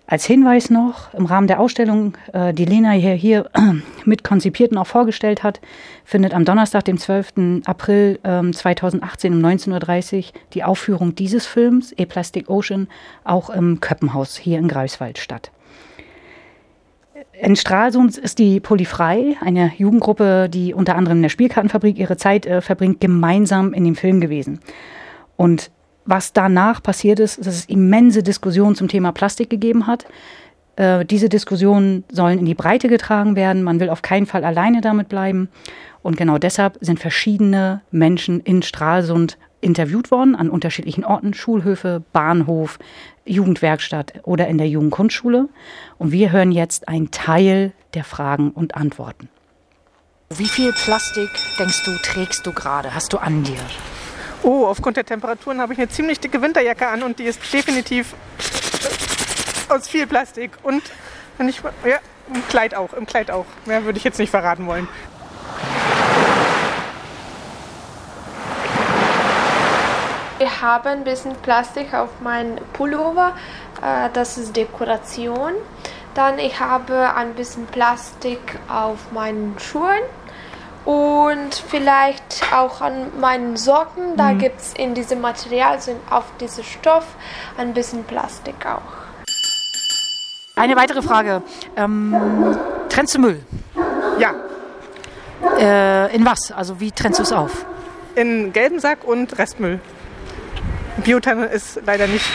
Als 0.07 0.25
Hinweis 0.25 0.69
noch, 0.69 1.13
im 1.15 1.25
Rahmen 1.25 1.47
der 1.47 1.59
Ausstellung, 1.59 2.13
äh, 2.31 2.53
die 2.53 2.65
Lena 2.65 2.91
hier, 2.91 3.13
hier 3.13 3.49
mit 4.05 4.23
konzipiert 4.23 4.71
und 4.71 4.77
auch 4.77 4.85
vorgestellt 4.87 5.41
hat, 5.41 5.61
findet 6.03 6.35
am 6.35 6.45
Donnerstag, 6.45 6.85
dem 6.85 6.99
12. 6.99 7.63
April 7.65 8.19
äh, 8.21 8.51
2018 8.51 9.33
um 9.33 9.39
19.30 9.39 10.17
Uhr 10.17 10.23
die 10.53 10.63
Aufführung 10.63 11.15
dieses 11.15 11.47
Films, 11.47 11.93
A 11.99 12.05
Plastic 12.05 12.49
Ocean, 12.51 12.87
auch 13.23 13.49
im 13.49 13.79
Köppenhaus 13.79 14.37
hier 14.37 14.59
in 14.59 14.67
Greifswald 14.67 15.17
statt. 15.17 15.51
In 17.41 17.55
Stralsund 17.55 18.17
ist 18.17 18.37
die 18.37 18.59
Polyfrei, 18.59 19.35
eine 19.41 19.71
Jugendgruppe, 19.75 20.49
die 20.49 20.73
unter 20.73 20.95
anderem 20.95 21.17
in 21.17 21.23
der 21.23 21.29
Spielkartenfabrik 21.29 21.97
ihre 21.97 22.15
Zeit 22.15 22.45
äh, 22.45 22.61
verbringt, 22.61 23.01
gemeinsam 23.01 23.73
in 23.73 23.83
dem 23.83 23.95
Film 23.95 24.21
gewesen. 24.21 24.59
Und 25.35 25.71
was 26.05 26.33
danach 26.33 26.81
passiert 26.81 27.19
ist, 27.19 27.39
dass 27.39 27.55
es 27.55 27.65
immense 27.65 28.23
Diskussionen 28.23 28.75
zum 28.75 28.87
Thema 28.87 29.11
Plastik 29.11 29.49
gegeben 29.49 29.87
hat. 29.87 30.05
Äh, 30.75 31.05
diese 31.05 31.29
Diskussionen 31.29 32.03
sollen 32.11 32.39
in 32.39 32.45
die 32.45 32.53
Breite 32.53 32.87
getragen 32.87 33.35
werden. 33.35 33.63
Man 33.63 33.79
will 33.79 33.89
auf 33.89 34.01
keinen 34.01 34.25
Fall 34.25 34.43
alleine 34.43 34.81
damit 34.81 35.09
bleiben. 35.09 35.49
Und 36.01 36.17
genau 36.17 36.37
deshalb 36.37 36.77
sind 36.81 36.99
verschiedene 36.99 37.81
Menschen 37.91 38.39
in 38.41 38.61
Stralsund 38.61 39.37
interviewt 39.61 40.11
worden 40.11 40.35
an 40.35 40.49
unterschiedlichen 40.49 41.03
Orten, 41.03 41.33
Schulhöfe, 41.33 42.03
Bahnhof, 42.13 42.77
Jugendwerkstatt 43.25 44.13
oder 44.23 44.47
in 44.47 44.59
der 44.59 44.67
Jugendkunstschule. 44.67 45.49
Und 45.97 46.11
wir 46.11 46.31
hören 46.31 46.51
jetzt 46.51 46.87
einen 46.87 47.09
Teil 47.09 47.71
der 47.95 48.03
Fragen 48.03 48.51
und 48.51 48.75
Antworten. 48.75 49.29
Wie 50.29 50.47
viel 50.47 50.71
Plastik, 50.73 51.29
denkst 51.57 51.85
du, 51.85 51.91
trägst 52.03 52.45
du 52.45 52.51
gerade? 52.51 52.93
Hast 52.93 53.13
du 53.13 53.17
an 53.17 53.43
dir? 53.43 53.57
Oh, 54.45 54.67
aufgrund 54.67 54.95
der 54.95 55.05
Temperaturen 55.07 55.59
habe 55.59 55.73
ich 55.73 55.79
eine 55.79 55.89
ziemlich 55.89 56.19
dicke 56.19 56.39
Winterjacke 56.39 56.87
an 56.87 57.01
und 57.01 57.17
die 57.17 57.23
ist 57.23 57.41
definitiv 57.51 58.13
aus 59.69 59.87
viel 59.87 60.05
Plastik. 60.05 60.51
Und 60.61 60.83
wenn 61.39 61.49
ich, 61.49 61.63
ja, 61.83 61.97
im 62.31 62.47
Kleid 62.47 62.75
auch, 62.75 62.93
im 62.93 63.07
Kleid 63.07 63.31
auch. 63.31 63.47
Mehr 63.65 63.85
würde 63.85 63.97
ich 63.97 64.03
jetzt 64.03 64.19
nicht 64.19 64.29
verraten 64.29 64.67
wollen. 64.67 64.87
Ich 70.37 70.61
habe 70.61 70.89
ein 70.89 71.03
bisschen 71.03 71.33
Plastik 71.37 71.95
auf 71.95 72.21
meinem 72.21 72.57
Pullover, 72.73 73.35
äh, 73.81 74.11
das 74.13 74.37
ist 74.37 74.55
Dekoration. 74.55 75.53
Dann 76.13 76.37
ich 76.37 76.59
habe 76.59 77.15
ein 77.15 77.33
bisschen 77.33 77.65
Plastik 77.65 78.59
auf 78.67 79.11
meinen 79.11 79.57
Schuhen 79.57 80.03
und 80.85 81.55
vielleicht 81.55 82.53
auch 82.53 82.79
an 82.81 83.19
meinen 83.19 83.57
Socken. 83.57 84.15
Da 84.15 84.33
mhm. 84.33 84.39
gibt 84.39 84.61
es 84.61 84.73
in 84.73 84.93
diesem 84.93 85.19
Material, 85.21 85.73
also 85.73 85.95
auf 86.09 86.25
diesem 86.39 86.63
Stoff, 86.63 87.05
ein 87.57 87.73
bisschen 87.73 88.03
Plastik 88.03 88.65
auch. 88.65 89.05
Eine 90.55 90.75
weitere 90.77 91.01
Frage. 91.01 91.41
Ähm, 91.75 92.15
trennst 92.87 93.15
du 93.15 93.19
Müll? 93.19 93.43
Ja. 94.19 94.33
Äh, 95.59 96.15
in 96.15 96.25
was? 96.25 96.51
Also 96.51 96.79
wie 96.79 96.91
trennst 96.91 97.19
du 97.19 97.23
es 97.23 97.33
auf? 97.33 97.65
In 98.15 98.53
gelben 98.53 98.79
Sack 98.79 99.03
und 99.03 99.37
Restmüll. 99.37 99.81
Biotanne 101.03 101.47
ist 101.47 101.81
leider 101.85 102.07
nicht 102.07 102.25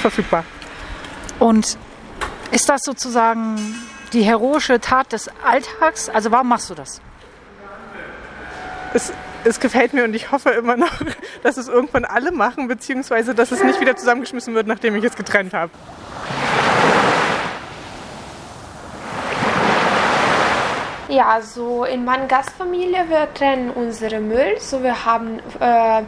verfügbar. 0.00 0.44
Und 1.40 1.76
ist 2.52 2.68
das 2.68 2.82
sozusagen 2.84 3.56
die 4.12 4.22
heroische 4.22 4.80
Tat 4.80 5.12
des 5.12 5.28
Alltags? 5.44 6.08
Also 6.08 6.30
warum 6.30 6.48
machst 6.48 6.70
du 6.70 6.74
das? 6.74 7.00
Es, 8.94 9.12
es 9.44 9.60
gefällt 9.60 9.92
mir 9.92 10.04
und 10.04 10.14
ich 10.14 10.32
hoffe 10.32 10.50
immer 10.50 10.76
noch, 10.76 10.92
dass 11.42 11.56
es 11.56 11.68
irgendwann 11.68 12.04
alle 12.04 12.32
machen, 12.32 12.68
beziehungsweise 12.68 13.34
dass 13.34 13.52
es 13.52 13.62
nicht 13.62 13.80
wieder 13.80 13.96
zusammengeschmissen 13.96 14.54
wird, 14.54 14.66
nachdem 14.66 14.96
ich 14.96 15.04
es 15.04 15.16
getrennt 15.16 15.54
habe. 15.54 15.70
Ja, 21.08 21.40
so 21.40 21.84
in 21.84 22.04
meiner 22.04 22.26
Gastfamilie, 22.26 23.08
wir 23.08 23.32
trennen 23.32 23.70
unsere 23.70 24.18
Müll. 24.18 24.56
So 24.58 24.82
wir 24.82 25.06
haben 25.06 25.38
äh, 25.60 26.02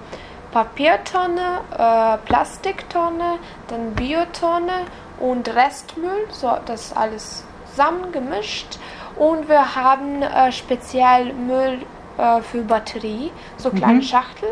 Papiertonne, 0.50 1.60
äh, 1.72 2.18
Plastiktonne, 2.26 3.38
dann 3.68 3.94
Biotonne 3.94 4.86
und 5.20 5.48
Restmüll. 5.54 6.26
So, 6.30 6.58
das 6.66 6.86
ist 6.86 6.96
alles 6.96 7.44
zusammengemischt. 7.70 8.78
Und 9.16 9.48
wir 9.48 9.76
haben 9.76 10.22
äh, 10.22 10.50
speziell 10.50 11.32
Müll 11.32 11.80
äh, 12.18 12.42
für 12.42 12.62
Batterie, 12.62 13.30
so 13.56 13.70
kleine 13.70 13.94
mhm. 13.94 14.02
Schachtel. 14.02 14.48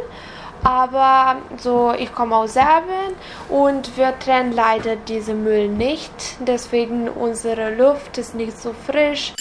Aber 0.62 1.36
so, 1.58 1.92
ich 1.96 2.12
komme 2.12 2.34
aus 2.34 2.54
Serbien 2.54 3.14
und 3.48 3.96
wir 3.96 4.18
trennen 4.18 4.52
leider 4.52 4.96
diesen 4.96 5.44
Müll 5.44 5.68
nicht. 5.68 6.10
Deswegen 6.40 7.08
unsere 7.08 7.74
Luft 7.74 8.18
ist 8.18 8.34
nicht 8.34 8.58
so 8.58 8.74
frisch. 8.86 9.34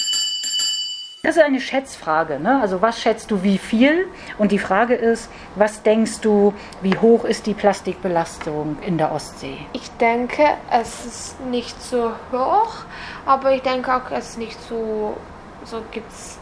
Das 1.25 1.37
ist 1.37 1.41
eine 1.41 1.59
Schätzfrage. 1.59 2.39
Ne? 2.39 2.61
Also 2.61 2.83
was 2.83 3.01
schätzt 3.01 3.31
du 3.31 3.41
wie 3.41 3.57
viel? 3.57 4.07
Und 4.37 4.51
die 4.51 4.59
Frage 4.59 4.93
ist, 4.93 5.31
was 5.55 5.81
denkst 5.81 6.19
du, 6.21 6.53
wie 6.83 6.95
hoch 6.95 7.23
ist 7.23 7.47
die 7.47 7.55
Plastikbelastung 7.55 8.77
in 8.85 8.99
der 8.99 9.11
Ostsee? 9.11 9.57
Ich 9.73 9.89
denke, 9.93 10.43
es 10.69 11.05
ist 11.05 11.41
nicht 11.45 11.81
so 11.81 12.11
hoch, 12.31 12.85
aber 13.25 13.53
ich 13.53 13.63
denke 13.63 13.95
auch, 13.95 14.11
es 14.11 14.31
ist 14.31 14.37
nicht 14.37 14.61
so, 14.69 15.17
so 15.63 15.81
gibt 15.89 16.11
es 16.11 16.37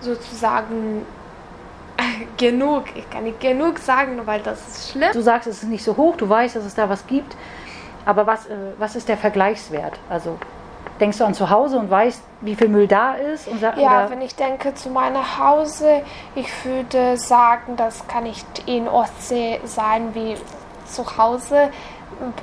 sozusagen 0.00 1.04
genug. 2.36 2.84
Ich 2.94 3.08
kann 3.10 3.24
nicht 3.24 3.40
genug 3.40 3.78
sagen, 3.78 4.20
weil 4.24 4.40
das 4.40 4.66
ist 4.68 4.92
schlimm. 4.92 5.10
Du 5.12 5.22
sagst, 5.22 5.46
es 5.46 5.62
ist 5.62 5.68
nicht 5.68 5.84
so 5.84 5.96
hoch, 5.96 6.16
du 6.16 6.28
weißt, 6.28 6.56
dass 6.56 6.64
es 6.64 6.74
da 6.74 6.88
was 6.88 7.06
gibt. 7.06 7.36
Aber 8.04 8.26
was, 8.26 8.46
äh, 8.46 8.56
was 8.78 8.96
ist 8.96 9.08
der 9.08 9.18
Vergleichswert? 9.18 9.98
Also 10.08 10.38
Denkst 11.00 11.18
du 11.18 11.24
an 11.24 11.34
zu 11.34 11.48
Hause 11.48 11.78
und 11.78 11.90
weißt, 11.90 12.22
wie 12.40 12.56
viel 12.56 12.68
Müll 12.68 12.88
da 12.88 13.14
ist? 13.14 13.46
Und 13.46 13.60
ja, 13.60 13.72
oder? 13.72 14.10
wenn 14.10 14.20
ich 14.20 14.34
denke 14.34 14.74
zu 14.74 14.90
meinem 14.90 15.38
Hause, 15.38 16.02
ich 16.34 16.48
würde 16.64 17.16
sagen, 17.16 17.76
das 17.76 18.06
kann 18.08 18.24
nicht 18.24 18.46
in 18.66 18.88
Ostsee 18.88 19.60
sein 19.64 20.14
wie 20.14 20.36
zu 20.86 21.16
Hause. 21.16 21.70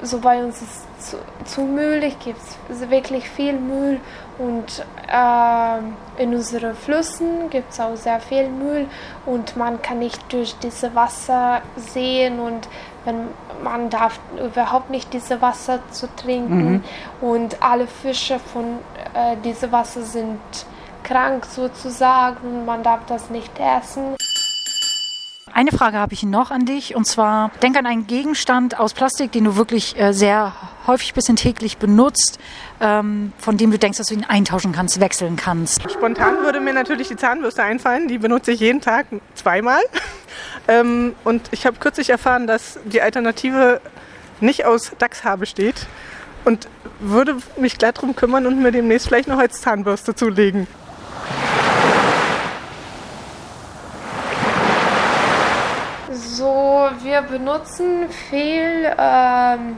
So 0.01 0.19
bei 0.19 0.43
uns 0.43 0.61
ist 0.61 0.85
es 0.99 1.09
zu, 1.09 1.17
zu 1.43 1.61
mühlig, 1.61 2.17
gibt 2.19 2.39
es 2.69 2.89
wirklich 2.89 3.29
viel 3.29 3.53
Müll 3.53 3.99
und 4.37 4.85
äh, 5.11 6.21
in 6.21 6.33
unseren 6.33 6.75
Flüssen 6.75 7.49
gibt 7.49 7.71
es 7.71 7.79
auch 7.79 7.95
sehr 7.95 8.19
viel 8.19 8.49
Müll 8.49 8.87
und 9.25 9.57
man 9.57 9.81
kann 9.81 9.99
nicht 9.99 10.21
durch 10.31 10.55
diese 10.59 10.93
Wasser 10.95 11.61
sehen 11.75 12.39
und 12.39 12.67
wenn 13.05 13.27
man 13.63 13.89
darf 13.89 14.19
überhaupt 14.37 14.89
nicht 14.89 15.13
diese 15.13 15.41
Wasser 15.41 15.79
zu 15.91 16.07
trinken 16.15 16.71
mhm. 16.71 16.83
und 17.21 17.61
alle 17.61 17.87
Fische 17.87 18.39
von 18.39 18.79
äh, 19.13 19.35
diesem 19.43 19.71
Wasser 19.71 20.03
sind 20.03 20.39
krank 21.03 21.45
sozusagen 21.45 22.65
man 22.65 22.83
darf 22.83 23.05
das 23.07 23.29
nicht 23.29 23.51
essen. 23.59 24.15
Eine 25.55 25.71
Frage 25.71 25.97
habe 25.97 26.13
ich 26.13 26.23
noch 26.23 26.51
an 26.51 26.65
dich 26.65 26.97
und 26.97 27.05
zwar 27.05 27.49
denk 27.63 27.77
an 27.77 27.85
einen 27.85 28.07
Gegenstand 28.07 28.77
aus 28.77 28.93
Plastik, 28.93 29.31
den 29.31 29.45
du 29.45 29.55
wirklich 29.55 29.97
äh, 29.97 30.11
sehr 30.11 30.51
häufig 30.85 31.13
bis 31.13 31.29
in 31.29 31.37
täglich 31.37 31.77
benutzt, 31.77 32.39
ähm, 32.81 33.31
von 33.37 33.55
dem 33.55 33.71
du 33.71 33.79
denkst, 33.79 33.97
dass 33.97 34.07
du 34.07 34.15
ihn 34.15 34.25
eintauschen 34.25 34.73
kannst, 34.73 34.99
wechseln 34.99 35.37
kannst. 35.37 35.89
Spontan 35.89 36.43
würde 36.43 36.59
mir 36.59 36.73
natürlich 36.73 37.07
die 37.07 37.15
Zahnbürste 37.15 37.63
einfallen, 37.63 38.09
die 38.09 38.17
benutze 38.17 38.51
ich 38.51 38.59
jeden 38.59 38.81
Tag 38.81 39.07
zweimal. 39.33 39.81
Ähm, 40.67 41.13
und 41.23 41.47
ich 41.51 41.67
habe 41.67 41.77
kürzlich 41.79 42.09
erfahren, 42.09 42.47
dass 42.47 42.79
die 42.85 42.99
Alternative 42.99 43.79
nicht 44.41 44.65
aus 44.65 44.91
Dachshaar 44.97 45.37
besteht 45.37 45.85
und 46.43 46.67
würde 46.99 47.37
mich 47.55 47.77
glatt 47.77 47.97
darum 47.97 48.15
kümmern 48.15 48.47
und 48.47 48.61
mir 48.61 48.71
demnächst 48.71 49.07
vielleicht 49.07 49.27
noch 49.27 49.37
als 49.37 49.61
Zahnbürste 49.61 50.15
zulegen. 50.15 50.67
Wir 57.01 57.21
benutzen 57.21 58.09
viel 58.09 58.93
ähm, 58.97 59.77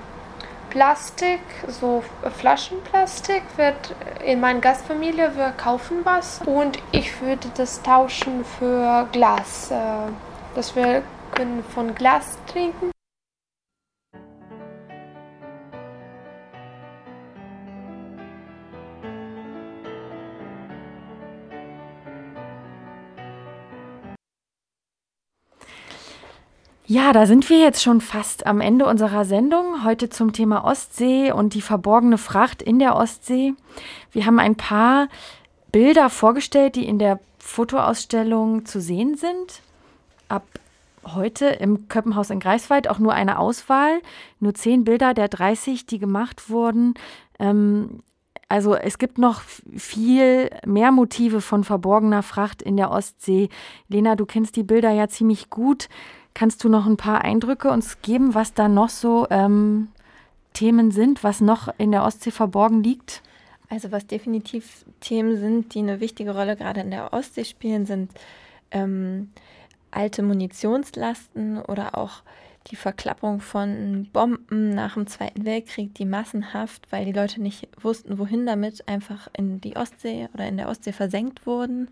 Plastik, 0.69 1.41
so 1.67 2.03
Flaschenplastik 2.37 3.43
wird 3.55 3.95
in 4.23 4.39
meiner 4.39 4.59
Gastfamilie, 4.59 5.35
wir 5.35 5.51
kaufen 5.51 5.97
was 6.03 6.41
und 6.45 6.79
ich 6.91 7.21
würde 7.21 7.47
das 7.55 7.81
tauschen 7.81 8.43
für 8.43 9.07
Glas. 9.11 9.71
Äh, 9.71 9.75
dass 10.55 10.75
wir 10.75 11.03
können 11.35 11.63
von 11.63 11.93
Glas 11.93 12.37
trinken. 12.47 12.91
Ja, 26.89 27.11
da 27.11 27.25
sind 27.25 27.49
wir 27.49 27.59
jetzt 27.59 27.83
schon 27.83 27.99
fast 27.99 28.47
am 28.47 28.61
Ende 28.61 28.85
unserer 28.85 29.25
Sendung. 29.25 29.83
Heute 29.83 30.07
zum 30.09 30.31
Thema 30.31 30.63
Ostsee 30.63 31.33
und 31.33 31.53
die 31.53 31.61
verborgene 31.61 32.17
Fracht 32.17 32.61
in 32.61 32.79
der 32.79 32.95
Ostsee. 32.95 33.55
Wir 34.13 34.25
haben 34.25 34.39
ein 34.39 34.55
paar 34.55 35.09
Bilder 35.73 36.09
vorgestellt, 36.09 36.77
die 36.77 36.87
in 36.87 36.97
der 36.97 37.19
Fotoausstellung 37.39 38.65
zu 38.65 38.79
sehen 38.79 39.17
sind 39.17 39.61
ab 40.29 40.43
heute 41.05 41.47
im 41.47 41.87
Köppenhaus 41.89 42.29
in 42.29 42.39
Greifswald 42.39 42.89
auch 42.89 42.99
nur 42.99 43.13
eine 43.13 43.39
Auswahl, 43.39 44.01
nur 44.39 44.53
zehn 44.53 44.83
Bilder 44.83 45.13
der 45.13 45.27
30, 45.27 45.85
die 45.85 45.99
gemacht 45.99 46.49
wurden. 46.49 46.93
Ähm, 47.39 48.01
also 48.49 48.75
es 48.75 48.97
gibt 48.97 49.17
noch 49.17 49.41
viel 49.41 50.49
mehr 50.65 50.91
Motive 50.91 51.41
von 51.41 51.65
verborgener 51.65 52.23
Fracht 52.23 52.61
in 52.61 52.77
der 52.77 52.91
Ostsee. 52.91 53.49
Lena, 53.89 54.15
du 54.15 54.25
kennst 54.25 54.55
die 54.55 54.63
Bilder 54.63 54.91
ja 54.91 55.09
ziemlich 55.09 55.49
gut. 55.49 55.89
Kannst 56.37 56.63
du 56.63 56.69
noch 56.69 56.85
ein 56.85 56.97
paar 56.97 57.23
Eindrücke 57.23 57.71
uns 57.71 58.03
geben, 58.03 58.35
was 58.35 58.53
da 58.53 58.67
noch 58.67 58.89
so 58.89 59.25
ähm, 59.31 59.87
Themen 60.53 60.91
sind, 60.91 61.23
was 61.23 61.41
noch 61.41 61.73
in 61.79 61.91
der 61.91 62.03
Ostsee 62.03 62.29
verborgen 62.29 62.83
liegt? 62.83 63.23
Also 63.69 63.91
was 63.91 64.05
definitiv 64.05 64.85
Themen 64.99 65.37
sind, 65.37 65.73
die 65.73 65.79
eine 65.79 65.99
wichtige 65.99 66.35
Rolle 66.35 66.55
gerade 66.55 66.81
in 66.81 66.91
der 66.91 67.11
Ostsee 67.11 67.43
spielen, 67.43 67.87
sind 67.87 68.11
ähm, 68.69 69.31
alte 69.89 70.21
Munitionslasten 70.21 71.59
oder 71.59 71.97
auch 71.97 72.21
die 72.69 72.75
Verklappung 72.75 73.39
von 73.39 74.07
Bomben 74.13 74.75
nach 74.75 74.93
dem 74.93 75.07
Zweiten 75.07 75.43
Weltkrieg, 75.43 75.95
die 75.95 76.05
massenhaft, 76.05 76.85
weil 76.91 77.05
die 77.05 77.13
Leute 77.13 77.41
nicht 77.41 77.67
wussten, 77.81 78.19
wohin 78.19 78.45
damit, 78.45 78.87
einfach 78.87 79.27
in 79.35 79.59
die 79.59 79.75
Ostsee 79.75 80.29
oder 80.35 80.47
in 80.47 80.57
der 80.57 80.69
Ostsee 80.69 80.91
versenkt 80.91 81.47
wurden. 81.47 81.89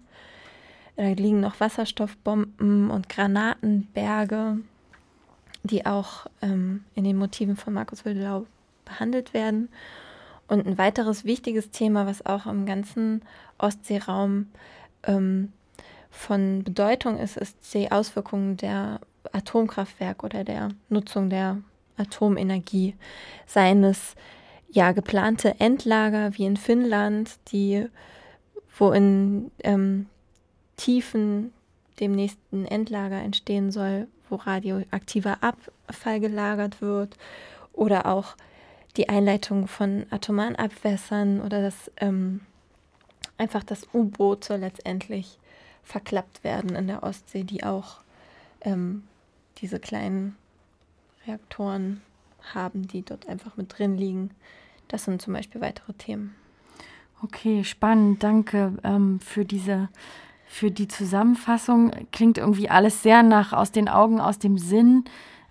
Da 0.96 1.04
liegen 1.10 1.42
noch 1.42 1.60
Wasserstoffbomben 1.60 2.90
und 2.90 3.10
Granatenberge, 3.10 4.60
die 5.64 5.86
auch 5.86 6.28
ähm, 6.42 6.86
in 6.96 7.04
den 7.04 7.18
Motiven 7.18 7.58
von 7.58 7.74
Markus 7.74 8.06
Wildelau 8.06 8.46
behandelt 8.86 9.34
werden. 9.34 9.70
Und 10.48 10.66
ein 10.66 10.78
weiteres 10.78 11.26
wichtiges 11.26 11.72
Thema, 11.72 12.06
was 12.06 12.26
auch 12.26 12.46
im 12.46 12.66
ganzen 12.66 13.24
Ostseeraum 13.58 14.48
ähm, 15.04 15.52
von 16.12 16.64
Bedeutung 16.64 17.18
ist, 17.18 17.36
ist 17.36 17.74
die 17.74 17.92
Auswirkung 17.92 18.56
der 18.56 19.02
Atomkraftwerke 19.34 20.26
oder 20.26 20.44
der 20.44 20.70
Nutzung 20.88 21.30
der 21.30 21.58
Atomenergie. 21.98 22.96
Seien 23.48 23.84
es 23.84 24.16
ja 24.70 24.92
geplante 24.92 25.60
Endlager 25.60 26.38
wie 26.38 26.46
in 26.46 26.58
Finnland, 26.58 27.38
die 27.52 27.88
wo 28.78 28.92
in 28.92 29.52
ähm, 29.64 30.08
Tiefen 30.78 31.52
dem 32.00 32.12
nächsten 32.12 32.66
Endlager 32.66 33.22
entstehen 33.22 33.72
soll, 33.72 34.08
wo 34.30 34.36
radioaktiver 34.36 35.38
Abfall 35.42 36.20
gelagert 36.20 36.82
wird, 36.82 37.18
oder 37.74 38.06
auch 38.06 38.36
die 38.98 39.10
Einleitung 39.10 39.68
von 39.68 40.06
atomaren 40.10 40.56
Abwässern 40.56 41.42
oder 41.42 41.62
das 41.62 41.92
ähm, 41.98 42.42
einfach 43.38 43.64
das 43.64 43.88
U-Boot 43.94 44.46
soll 44.46 44.60
letztendlich 44.60 45.38
verklappt 45.84 46.44
werden 46.44 46.76
in 46.76 46.88
der 46.88 47.04
Ostsee, 47.04 47.44
die 47.44 47.64
auch 47.64 47.98
ähm, 48.62 49.04
diese 49.58 49.80
kleinen 49.80 50.36
Reaktoren 51.28 52.02
haben, 52.54 52.88
die 52.88 53.02
dort 53.02 53.28
einfach 53.28 53.58
mit 53.58 53.78
drin 53.78 53.98
liegen. 53.98 54.32
Das 54.88 55.06
sind 55.06 55.22
zum 55.22 55.34
Beispiel 55.34 55.62
weitere 55.62 55.94
Themen. 55.94 56.36
Okay, 57.22 57.64
spannend. 57.64 58.24
Danke 58.24 58.74
ähm, 58.84 59.20
für 59.20 59.46
diese 59.46 59.90
für 60.56 60.72
die 60.72 60.88
Zusammenfassung. 60.88 61.92
Klingt 62.14 62.38
irgendwie 62.38 62.70
alles 62.70 63.04
sehr 63.04 63.24
nach 63.24 63.52
aus 63.52 63.74
den 63.74 63.90
Augen, 63.90 64.22
aus 64.22 64.40
dem 64.40 64.58
Sinn. 64.58 65.04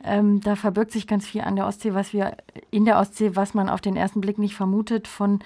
Ähm, 0.03 0.41
da 0.41 0.57
verbirgt 0.57 0.93
sich 0.93 1.07
ganz 1.07 1.27
viel 1.27 1.43
an 1.43 1.57
der 1.57 1.67
Ostsee, 1.67 1.93
was 1.93 2.15
wir 2.15 2.39
in 2.71 2.87
der 2.87 2.99
Ostsee, 2.99 3.37
was 3.37 3.53
man 3.53 3.69
auf 3.69 3.83
den 3.83 3.97
ersten 3.97 4.23
Blick 4.23 4.39
nicht 4.39 4.55
vermutet, 4.55 5.07
von 5.07 5.41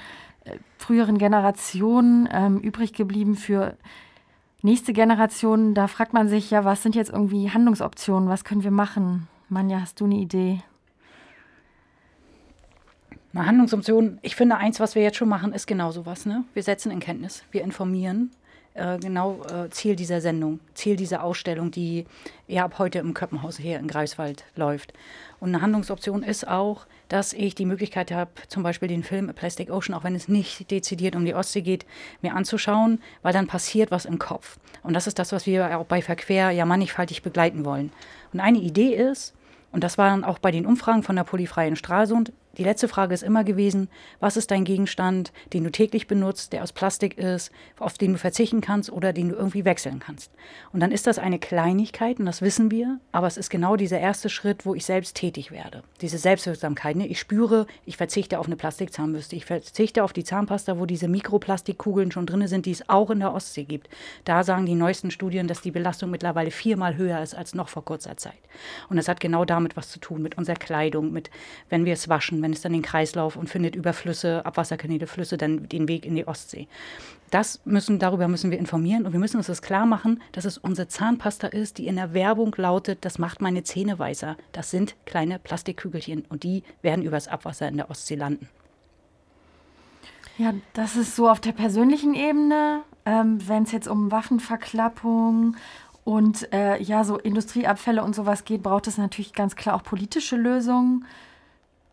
äh, 0.44 0.52
früheren 0.76 1.18
Generationen 1.18 2.28
ähm, 2.30 2.58
übrig 2.60 2.92
geblieben 2.92 3.34
für 3.34 3.76
nächste 4.62 4.92
Generationen. 4.92 5.74
Da 5.74 5.88
fragt 5.88 6.12
man 6.12 6.28
sich 6.28 6.52
ja, 6.52 6.64
was 6.64 6.84
sind 6.84 6.94
jetzt 6.94 7.10
irgendwie 7.10 7.50
Handlungsoptionen? 7.50 8.28
Was 8.28 8.44
können 8.44 8.62
wir 8.62 8.70
machen? 8.70 9.26
Manja, 9.48 9.80
hast 9.80 10.00
du 10.00 10.04
eine 10.04 10.18
Idee? 10.18 10.60
Eine 13.34 13.44
Handlungsoption, 13.44 14.20
ich 14.22 14.36
finde, 14.36 14.56
eins, 14.56 14.78
was 14.78 14.94
wir 14.94 15.02
jetzt 15.02 15.16
schon 15.16 15.28
machen, 15.28 15.52
ist 15.52 15.66
genau 15.66 15.90
sowas. 15.90 16.26
Ne? 16.26 16.44
Wir 16.54 16.62
setzen 16.62 16.92
in 16.92 17.00
Kenntnis, 17.00 17.42
wir 17.50 17.64
informieren. 17.64 18.30
Äh, 18.78 18.98
genau 18.98 19.42
äh, 19.50 19.70
Ziel 19.70 19.96
dieser 19.96 20.20
Sendung, 20.20 20.60
Ziel 20.74 20.94
dieser 20.94 21.24
Ausstellung, 21.24 21.72
die 21.72 22.06
ja 22.46 22.64
ab 22.64 22.78
heute 22.78 23.00
im 23.00 23.12
Köppenhaus 23.12 23.58
hier 23.58 23.78
in 23.80 23.88
Greifswald 23.88 24.44
läuft. 24.54 24.92
Und 25.40 25.48
eine 25.48 25.62
Handlungsoption 25.62 26.22
ist 26.22 26.46
auch, 26.46 26.86
dass 27.08 27.32
ich 27.32 27.56
die 27.56 27.66
Möglichkeit 27.66 28.12
habe, 28.12 28.30
zum 28.46 28.62
Beispiel 28.62 28.86
den 28.86 29.02
Film 29.02 29.28
A 29.28 29.32
Plastic 29.32 29.70
Ocean, 29.70 29.94
auch 29.94 30.04
wenn 30.04 30.14
es 30.14 30.28
nicht 30.28 30.70
dezidiert 30.70 31.16
um 31.16 31.24
die 31.24 31.34
Ostsee 31.34 31.62
geht, 31.62 31.86
mir 32.22 32.36
anzuschauen, 32.36 33.00
weil 33.22 33.32
dann 33.32 33.48
passiert 33.48 33.90
was 33.90 34.04
im 34.04 34.20
Kopf. 34.20 34.58
Und 34.84 34.94
das 34.94 35.08
ist 35.08 35.18
das, 35.18 35.32
was 35.32 35.44
wir 35.44 35.76
auch 35.76 35.86
bei 35.86 36.00
Verquer 36.00 36.50
ja 36.50 36.64
mannigfaltig 36.64 37.22
begleiten 37.22 37.64
wollen. 37.64 37.90
Und 38.32 38.38
eine 38.38 38.58
Idee 38.58 38.94
ist, 38.94 39.34
und 39.72 39.82
das 39.82 39.98
waren 39.98 40.22
auch 40.22 40.38
bei 40.38 40.52
den 40.52 40.66
Umfragen 40.66 41.02
von 41.02 41.16
der 41.16 41.24
Polyfreien 41.24 41.74
Stralsund, 41.74 42.32
die 42.58 42.64
letzte 42.64 42.88
Frage 42.88 43.14
ist 43.14 43.22
immer 43.22 43.44
gewesen, 43.44 43.88
was 44.18 44.36
ist 44.36 44.50
dein 44.50 44.64
Gegenstand, 44.64 45.32
den 45.52 45.62
du 45.62 45.70
täglich 45.70 46.08
benutzt, 46.08 46.52
der 46.52 46.64
aus 46.64 46.72
Plastik 46.72 47.16
ist, 47.16 47.52
auf 47.78 47.96
den 47.98 48.12
du 48.12 48.18
verzichten 48.18 48.60
kannst 48.60 48.90
oder 48.90 49.12
den 49.12 49.28
du 49.28 49.36
irgendwie 49.36 49.64
wechseln 49.64 50.00
kannst. 50.00 50.32
Und 50.72 50.80
dann 50.80 50.90
ist 50.90 51.06
das 51.06 51.18
eine 51.20 51.38
Kleinigkeit 51.38 52.18
und 52.18 52.26
das 52.26 52.42
wissen 52.42 52.70
wir, 52.72 52.98
aber 53.12 53.28
es 53.28 53.36
ist 53.36 53.50
genau 53.50 53.76
dieser 53.76 54.00
erste 54.00 54.28
Schritt, 54.28 54.66
wo 54.66 54.74
ich 54.74 54.84
selbst 54.84 55.16
tätig 55.16 55.52
werde. 55.52 55.84
Diese 56.00 56.18
Selbstwirksamkeit. 56.18 56.96
Ne? 56.96 57.06
Ich 57.06 57.20
spüre, 57.20 57.66
ich 57.86 57.96
verzichte 57.96 58.40
auf 58.40 58.46
eine 58.46 58.56
Plastikzahnbürste, 58.56 59.36
ich 59.36 59.44
verzichte 59.44 60.02
auf 60.02 60.12
die 60.12 60.24
Zahnpasta, 60.24 60.78
wo 60.78 60.86
diese 60.86 61.06
Mikroplastikkugeln 61.06 62.10
schon 62.10 62.26
drin 62.26 62.46
sind, 62.48 62.66
die 62.66 62.72
es 62.72 62.88
auch 62.88 63.10
in 63.10 63.20
der 63.20 63.32
Ostsee 63.32 63.64
gibt. 63.64 63.88
Da 64.24 64.42
sagen 64.42 64.66
die 64.66 64.74
neuesten 64.74 65.12
Studien, 65.12 65.46
dass 65.46 65.60
die 65.60 65.70
Belastung 65.70 66.10
mittlerweile 66.10 66.50
viermal 66.50 66.96
höher 66.96 67.22
ist 67.22 67.34
als 67.34 67.54
noch 67.54 67.68
vor 67.68 67.84
kurzer 67.84 68.16
Zeit. 68.16 68.38
Und 68.88 68.96
das 68.96 69.06
hat 69.06 69.20
genau 69.20 69.44
damit 69.44 69.76
was 69.76 69.90
zu 69.90 70.00
tun, 70.00 70.22
mit 70.22 70.36
unserer 70.36 70.56
Kleidung, 70.56 71.12
mit 71.12 71.30
wenn 71.68 71.84
wir 71.84 71.92
es 71.92 72.08
waschen, 72.08 72.42
wenn 72.42 72.47
es 72.52 72.60
dann 72.60 72.72
den 72.72 72.82
Kreislauf 72.82 73.36
und 73.36 73.48
findet 73.48 73.74
über 73.74 73.92
Flüsse, 73.92 74.44
Abwasserkanäle, 74.44 75.06
Flüsse 75.06 75.36
dann 75.36 75.68
den 75.68 75.88
Weg 75.88 76.04
in 76.04 76.14
die 76.14 76.26
Ostsee. 76.26 76.68
Das 77.30 77.60
müssen, 77.64 77.98
darüber 77.98 78.26
müssen 78.28 78.50
wir 78.50 78.58
informieren 78.58 79.04
und 79.04 79.12
wir 79.12 79.20
müssen 79.20 79.36
uns 79.36 79.48
das 79.48 79.60
klar 79.60 79.84
machen, 79.84 80.22
dass 80.32 80.44
es 80.44 80.56
unsere 80.56 80.88
Zahnpasta 80.88 81.48
ist, 81.48 81.78
die 81.78 81.86
in 81.86 81.96
der 81.96 82.14
Werbung 82.14 82.54
lautet, 82.56 83.04
das 83.04 83.18
macht 83.18 83.42
meine 83.42 83.62
Zähne 83.64 83.98
weißer. 83.98 84.36
Das 84.52 84.70
sind 84.70 84.96
kleine 85.04 85.38
Plastikkügelchen 85.38 86.24
und 86.28 86.42
die 86.42 86.62
werden 86.80 87.04
übers 87.04 87.28
Abwasser 87.28 87.68
in 87.68 87.76
der 87.76 87.90
Ostsee 87.90 88.14
landen. 88.14 88.48
Ja, 90.38 90.54
das 90.72 90.96
ist 90.96 91.16
so 91.16 91.28
auf 91.28 91.40
der 91.40 91.52
persönlichen 91.52 92.14
Ebene. 92.14 92.82
Ähm, 93.04 93.38
Wenn 93.46 93.64
es 93.64 93.72
jetzt 93.72 93.88
um 93.88 94.10
Waffenverklappung 94.10 95.56
und 96.04 96.50
äh, 96.52 96.80
ja, 96.80 97.04
so 97.04 97.18
Industrieabfälle 97.18 98.02
und 98.02 98.14
sowas 98.14 98.44
geht, 98.44 98.62
braucht 98.62 98.86
es 98.86 98.96
natürlich 98.96 99.32
ganz 99.32 99.56
klar 99.56 99.74
auch 99.74 99.82
politische 99.82 100.36
Lösungen. 100.36 101.04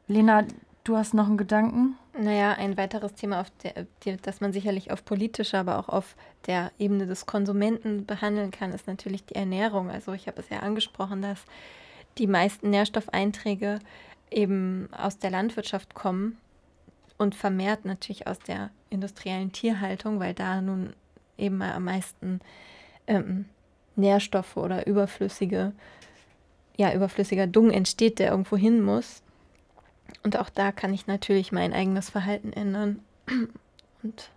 Lena, 0.08 0.46
du 0.84 0.98
hast 0.98 1.14
noch 1.14 1.28
einen 1.28 1.38
Gedanken? 1.38 1.98
Naja, 2.18 2.54
ein 2.54 2.78
weiteres 2.78 3.16
Thema, 3.16 3.42
auf 3.42 3.52
der, 3.64 4.18
das 4.18 4.40
man 4.40 4.54
sicherlich 4.54 4.92
auf 4.92 5.04
politischer, 5.04 5.60
aber 5.60 5.80
auch 5.80 5.90
auf 5.90 6.16
der 6.48 6.72
Ebene 6.78 7.08
des 7.08 7.26
Konsumenten 7.26 8.06
behandeln 8.06 8.52
kann, 8.52 8.72
ist 8.72 8.88
natürlich 8.88 9.26
die 9.26 9.36
Ernährung. 9.36 9.90
Also 9.90 10.14
ich 10.14 10.28
habe 10.28 10.40
es 10.40 10.50
ja 10.50 10.60
angesprochen, 10.60 11.22
dass 11.22 11.44
die 12.18 12.28
meisten 12.28 12.70
Nährstoffeinträge 12.70 13.80
eben 14.32 14.90
aus 14.94 15.18
der 15.18 15.32
Landwirtschaft 15.32 15.94
kommen 15.94 16.38
und 17.18 17.36
vermehrt 17.36 17.86
natürlich 17.86 18.28
aus 18.28 18.40
der 18.40 18.70
industriellen 18.90 19.52
Tierhaltung, 19.52 20.20
weil 20.20 20.34
da 20.34 20.62
nun 20.62 20.94
eben 21.38 21.62
am 21.62 21.86
meisten 21.86 22.40
ähm, 23.08 23.46
Nährstoffe 23.96 24.58
oder 24.58 24.88
überflüssige, 24.88 25.74
ja, 26.78 26.94
überflüssiger 26.94 27.48
Dung 27.48 27.72
entsteht, 27.72 28.20
der 28.20 28.32
irgendwo 28.32 28.56
hin 28.56 28.82
muss. 28.82 29.22
Und 30.24 30.38
auch 30.38 30.50
da 30.50 30.72
kann 30.72 30.94
ich 30.94 31.08
natürlich 31.08 31.52
mein 31.52 31.74
eigenes 31.74 32.10
Verhalten 32.10 32.52
ändern. 32.54 33.00
Und 34.04 34.30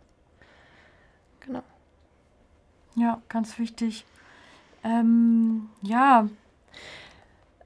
genau. 1.40 1.62
Ja, 2.94 3.22
ganz 3.28 3.58
wichtig. 3.58 4.04
Ähm, 4.84 5.68
ja. 5.82 6.28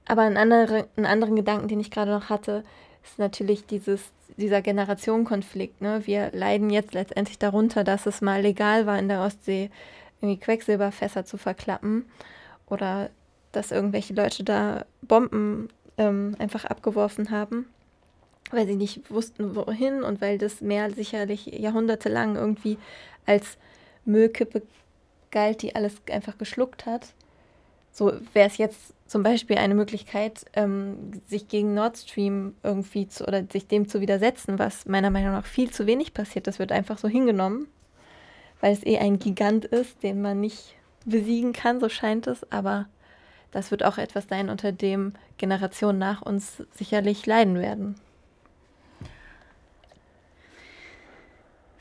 Aber 0.07 0.22
ein 0.22 0.36
andere, 0.36 0.88
einen 0.96 1.07
anderen 1.07 1.36
Gedanken, 1.36 1.68
den 1.68 1.80
ich 1.80 1.90
gerade 1.90 2.11
noch 2.11 2.28
hatte, 2.28 2.64
ist 3.05 3.18
natürlich 3.18 3.66
dieses, 3.66 4.12
dieser 4.36 4.62
Generationenkonflikt. 4.62 5.80
Ne? 5.80 6.07
Wir 6.07 6.30
leiden 6.32 6.70
jetzt 6.70 6.94
letztendlich 6.94 7.38
darunter, 7.38 7.84
dass 7.84 8.07
es 8.07 8.20
mal 8.20 8.40
legal 8.40 8.86
war, 8.86 8.98
in 8.98 9.09
der 9.09 9.22
Ostsee 9.22 9.70
irgendwie 10.20 10.38
Quecksilberfässer 10.38 11.24
zu 11.24 11.36
verklappen 11.36 12.05
oder 12.66 13.11
dass 13.50 13.70
irgendwelche 13.70 14.14
Leute 14.14 14.44
da 14.44 14.86
Bomben 15.03 15.68
ähm, 15.98 16.36
einfach 16.38 16.64
abgeworfen 16.64 17.30
haben 17.30 17.66
weil 18.53 18.66
sie 18.66 18.76
nicht 18.76 19.11
wussten, 19.11 19.57
wohin 19.57 20.03
und 20.03 20.20
weil 20.20 20.38
das 20.38 20.61
Meer 20.61 20.90
sicherlich 20.90 21.46
jahrhundertelang 21.46 22.36
irgendwie 22.36 22.78
als 23.26 23.57
Müllkippe 24.05 24.62
galt, 25.30 25.62
die 25.62 25.74
alles 25.74 25.94
einfach 26.11 26.38
geschluckt 26.38 26.86
hat. 26.86 27.09
So 27.90 28.12
wäre 28.32 28.48
es 28.48 28.57
jetzt 28.57 28.94
zum 29.07 29.22
Beispiel 29.22 29.59
eine 29.59 29.74
Möglichkeit, 29.74 30.46
ähm, 30.55 31.20
sich 31.26 31.48
gegen 31.48 31.74
Nord 31.74 31.98
Stream 31.98 32.55
irgendwie 32.62 33.09
zu 33.09 33.26
oder 33.26 33.44
sich 33.50 33.66
dem 33.66 33.86
zu 33.86 34.00
widersetzen, 34.00 34.59
was 34.59 34.86
meiner 34.86 35.11
Meinung 35.11 35.32
nach 35.32 35.44
viel 35.44 35.70
zu 35.70 35.86
wenig 35.86 36.14
passiert. 36.14 36.46
Das 36.46 36.59
wird 36.59 36.72
einfach 36.72 36.96
so 36.96 37.09
hingenommen, 37.09 37.68
weil 38.61 38.72
es 38.72 38.86
eh 38.86 38.98
ein 38.98 39.18
Gigant 39.18 39.66
ist, 39.66 40.03
den 40.03 40.22
man 40.22 40.40
nicht 40.40 40.74
besiegen 41.05 41.53
kann, 41.53 41.80
so 41.80 41.90
scheint 41.90 42.26
es. 42.26 42.50
Aber 42.50 42.88
das 43.50 43.70
wird 43.70 43.84
auch 43.84 43.98
etwas 43.98 44.28
sein, 44.28 44.48
unter 44.48 44.72
dem 44.72 45.12
Generationen 45.36 45.98
nach 45.98 46.22
uns 46.22 46.62
sicherlich 46.72 47.26
leiden 47.26 47.59
werden. 47.59 47.96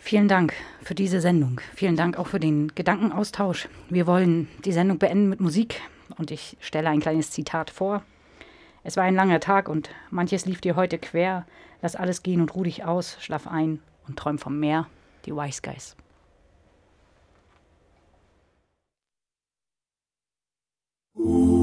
Vielen 0.04 0.28
Dank 0.28 0.54
für 0.82 0.96
diese 0.96 1.22
Sendung. 1.22 1.62
Vielen 1.76 1.96
Dank 1.96 2.18
auch 2.18 2.26
für 2.26 2.40
den 2.40 2.74
Gedankenaustausch. 2.74 3.70
Wir 3.88 4.08
wollen 4.08 4.50
die 4.66 4.72
Sendung 4.72 4.98
beenden 4.98 5.30
mit 5.30 5.40
Musik 5.40 5.80
und 6.18 6.32
ich 6.32 6.58
stelle 6.60 6.90
ein 6.90 7.00
kleines 7.00 7.30
Zitat 7.30 7.70
vor. 7.70 8.04
Es 8.84 8.98
war 8.98 9.04
ein 9.04 9.16
langer 9.16 9.40
Tag 9.40 9.70
und 9.70 9.92
manches 10.10 10.46
lief 10.46 10.60
dir 10.60 10.76
heute 10.76 10.98
quer. 10.98 11.46
Lass 11.84 11.96
alles 11.96 12.24
gehen 12.24 12.42
und 12.42 12.54
ruh 12.56 12.64
dich 12.64 12.84
aus, 12.84 13.16
schlaf 13.22 13.46
ein 13.46 13.80
und 14.08 14.18
träum 14.18 14.40
vom 14.40 14.60
Meer. 14.60 14.88
Die 15.26 15.34
Wise 15.34 15.62
Guys. 15.62 15.96
Ooh. 21.16 21.61